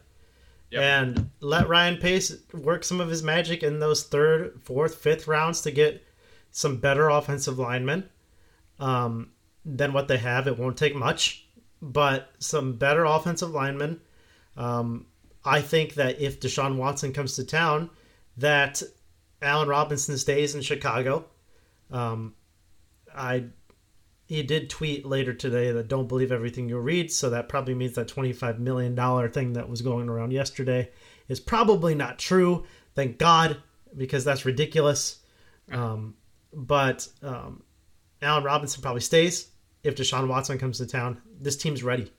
[0.72, 0.82] Yep.
[0.82, 5.62] And let Ryan Pace work some of his magic in those third, fourth, fifth rounds
[5.62, 6.06] to get
[6.52, 8.10] some better offensive linemen
[8.80, 9.32] um,
[9.66, 10.48] than what they have.
[10.48, 11.48] It won't take much,
[11.82, 14.02] but some better offensive linemen.
[14.58, 15.06] Um,
[15.46, 17.90] I think that if Deshaun Watson comes to town,
[18.36, 18.84] that
[19.42, 21.26] Allen Robinson stays in Chicago.
[21.92, 22.34] Um,
[23.16, 23.46] I
[24.28, 27.96] he did tweet later today that don't believe everything you read, so that probably means
[27.96, 30.92] that twenty-five million dollar thing that was going around yesterday
[31.28, 32.66] is probably not true.
[32.94, 33.58] Thank God,
[33.96, 35.20] because that's ridiculous.
[35.72, 36.16] Um,
[36.54, 37.64] but um,
[38.22, 39.48] Allen Robinson probably stays
[39.84, 41.22] if Deshaun Watson comes to town.
[41.40, 42.12] This team's ready,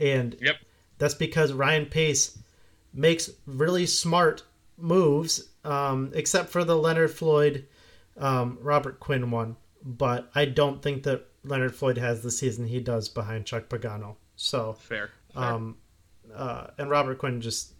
[0.00, 0.56] and yep.
[0.98, 2.36] That's because Ryan Pace
[2.92, 4.42] makes really smart
[4.76, 7.66] moves, um, except for the Leonard Floyd,
[8.18, 9.56] um, Robert Quinn one.
[9.82, 14.16] But I don't think that Leonard Floyd has the season he does behind Chuck Pagano.
[14.36, 15.10] So fair.
[15.34, 15.42] fair.
[15.42, 15.76] Um,
[16.34, 17.72] uh, and Robert Quinn just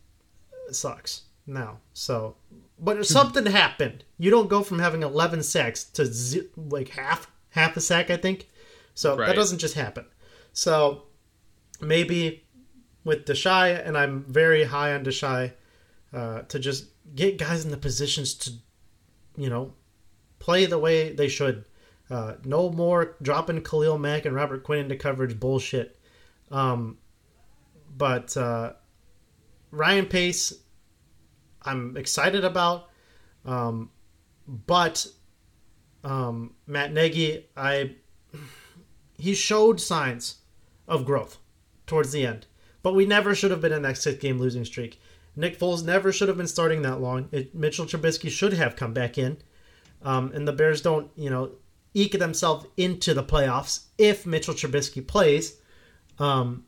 [0.71, 1.23] sucks.
[1.47, 1.79] now.
[1.95, 2.37] So,
[2.79, 4.05] but something happened.
[4.19, 8.17] You don't go from having 11 sacks to z- like half half a sack, I
[8.17, 8.49] think.
[8.95, 9.27] So Right.
[9.27, 10.05] that doesn't just happen.
[10.53, 11.05] So
[11.81, 12.45] maybe
[13.05, 15.53] with Desai, and I'm very high on Desai,
[16.13, 18.53] uh, to just get guys in the positions to,
[19.37, 19.73] you know,
[20.39, 21.65] play the way they should.
[22.11, 25.97] Uh, no more dropping Khalil Mack and Robert Quinn into coverage bullshit.
[26.51, 26.99] Um,
[27.97, 28.73] but uh,
[29.71, 30.53] Ryan Pace,
[31.63, 32.89] I'm excited about.
[33.45, 33.91] Um,
[34.47, 35.07] but
[36.03, 37.97] um, Matt Nagy, I
[39.19, 40.39] he showed signs
[40.89, 41.39] of growth
[41.87, 42.47] towards the end,
[42.83, 45.01] but we never should have been in that six game losing streak.
[45.37, 47.29] Nick Foles never should have been starting that long.
[47.31, 49.39] It, Mitchell Trubisky should have come back in,
[50.03, 51.53] um, and the Bears don't, you know,
[51.95, 55.57] eke themselves into the playoffs if Mitchell Trubisky plays
[56.19, 56.65] um,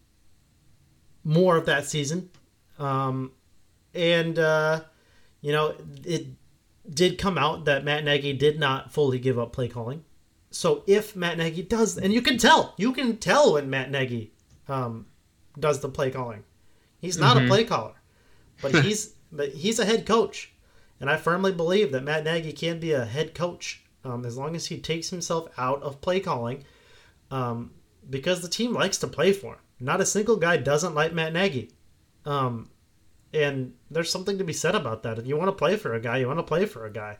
[1.25, 2.31] more of that season.
[2.79, 3.33] Um,
[3.95, 4.83] and uh,
[5.41, 6.27] you know, it
[6.89, 10.05] did come out that Matt Nagy did not fully give up play calling.
[10.51, 14.33] So if Matt Nagy does, and you can tell, you can tell when Matt Nagy
[14.69, 15.07] um,
[15.59, 16.45] does the play calling.
[17.01, 17.95] He's not a play caller,
[18.61, 20.53] but he's but he's a head coach,
[21.01, 24.57] and I firmly believe that Matt Nagy can be a head coach um, as long
[24.57, 26.65] as he takes himself out of play calling,
[27.31, 27.73] um,
[28.09, 29.61] because the team likes to play for him.
[29.81, 31.71] Not a single guy doesn't like Matt Nagy,
[32.25, 32.71] um,
[33.33, 35.19] and there's something to be said about that.
[35.19, 37.19] If you want to play for a guy, you want to play for a guy.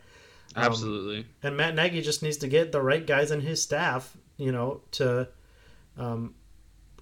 [0.55, 1.27] Um, Absolutely.
[1.43, 4.83] And Matt Nagy just needs to get the right guys in his staff, you know,
[4.93, 5.29] to
[5.97, 6.35] um,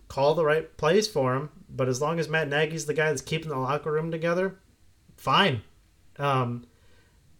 [0.08, 1.50] call the right plays for him.
[1.68, 4.56] But as long as Matt Nagy's the guy that's keeping the locker room together,
[5.16, 5.62] fine.
[6.18, 6.66] Um,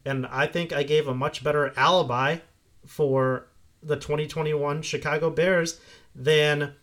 [0.05, 2.39] and I think I gave a much better alibi
[2.87, 3.47] for
[3.83, 5.81] the 2021 Chicago Bears
[6.15, 6.75] than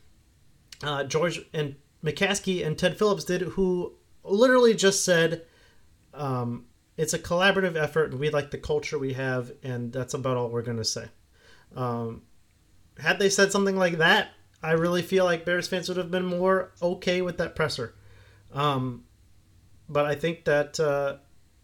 [0.83, 3.93] uh, George and McCaskey and Ted Phillips did, who
[4.23, 5.45] literally just said,
[6.13, 6.65] um,
[6.95, 8.11] "It's a collaborative effort.
[8.11, 11.07] and We like the culture we have, and that's about all we're going to say."
[11.75, 12.23] Um,
[12.99, 14.29] had they said something like that,
[14.61, 17.95] I really feel like Bears fans would have been more okay with that presser.
[18.53, 19.03] Um,
[19.89, 21.17] but I think that uh,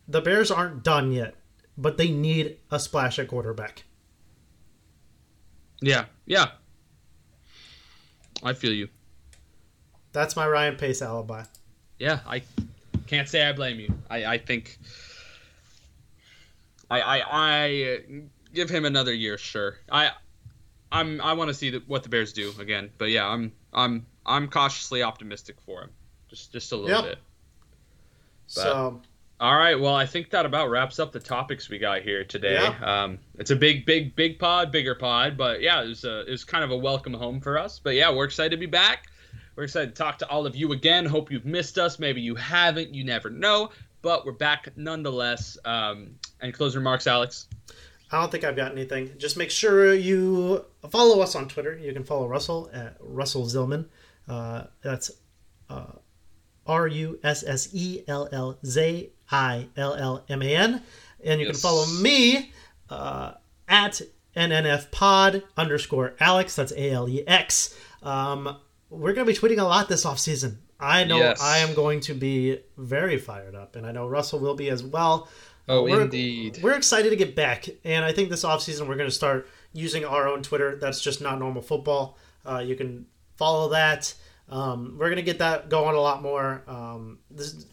[0.08, 1.36] the Bears aren't done yet,
[1.78, 3.84] but they need a splash at quarterback.
[5.82, 6.06] Yeah.
[6.26, 6.52] Yeah.
[8.44, 8.90] I feel you.
[10.12, 11.44] That's my Ryan Pace alibi.
[11.98, 12.44] Yeah, I
[13.08, 13.94] can't say I blame you.
[14.10, 14.78] I, I think
[16.92, 18.04] I, I I
[18.54, 19.78] give him another year, sure.
[19.92, 20.12] I
[20.92, 24.06] I'm I want to see the, what the Bears do again, but yeah, I'm I'm
[24.26, 25.90] I'm cautiously optimistic for him,
[26.30, 27.04] just just a little Yep.
[27.04, 27.20] bit.
[28.48, 29.02] So
[29.44, 32.54] All right, well, I think that about wraps up the topics we got here today.
[32.54, 33.04] Yeah.
[33.04, 36.30] Um, it's a big, big, big pod, bigger pod, but yeah, it was a, it
[36.30, 37.78] was kind of a welcome home for us.
[37.78, 39.08] But yeah, we're excited to be back.
[39.58, 41.06] We're excited to talk to all of you again.
[41.06, 42.00] Hope you've missed us.
[42.00, 42.96] Maybe you haven't.
[42.96, 43.72] You never know.
[44.02, 45.58] But we're back nonetheless.
[45.66, 47.50] Um, any closing remarks, Alex?
[48.14, 49.12] I don't think I've got anything.
[49.18, 51.78] Just make sure you follow us on Twitter.
[51.78, 53.88] You can follow Russell at Russell Zillman.
[54.26, 55.12] Uh, that's
[55.70, 55.96] uh,
[56.66, 60.82] R U S S E L L Z I L L M A N.
[61.24, 62.52] And you can follow me
[62.90, 63.34] uh,
[63.68, 64.02] at
[64.36, 66.56] NNF Pod underscore Alex.
[66.56, 67.78] That's A L E X.
[68.02, 68.58] Um,
[68.90, 70.58] we're going to be tweeting a lot this offseason.
[70.80, 71.42] I know Yes.
[71.42, 74.84] I am going to be very fired up, and I know Russell will be as
[74.84, 75.30] well.
[75.70, 76.60] Oh, We're- indeed.
[76.62, 80.04] We're excited to get back, and I think this offseason we're going to start using
[80.04, 80.76] our own Twitter.
[80.76, 82.18] That's just not normal football.
[82.46, 83.06] Uh, you can
[83.38, 84.14] follow that.
[84.50, 86.64] Um, we're going to get that going a lot more.
[86.68, 87.66] Um, this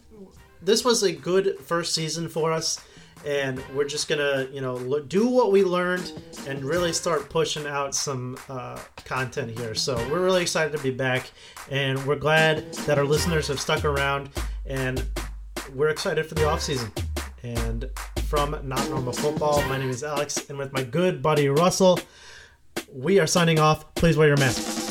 [0.61, 2.79] this was a good first season for us,
[3.25, 6.11] and we're just gonna you know do what we learned
[6.47, 9.75] and really start pushing out some uh, content here.
[9.75, 11.31] So we're really excited to be back,
[11.69, 14.29] and we're glad that our listeners have stuck around,
[14.65, 15.05] and
[15.73, 16.91] we're excited for the off season.
[17.43, 17.89] And
[18.27, 21.99] from Not Normal Football, my name is Alex, and with my good buddy Russell,
[22.93, 23.93] we are signing off.
[23.95, 24.90] Please wear your mask.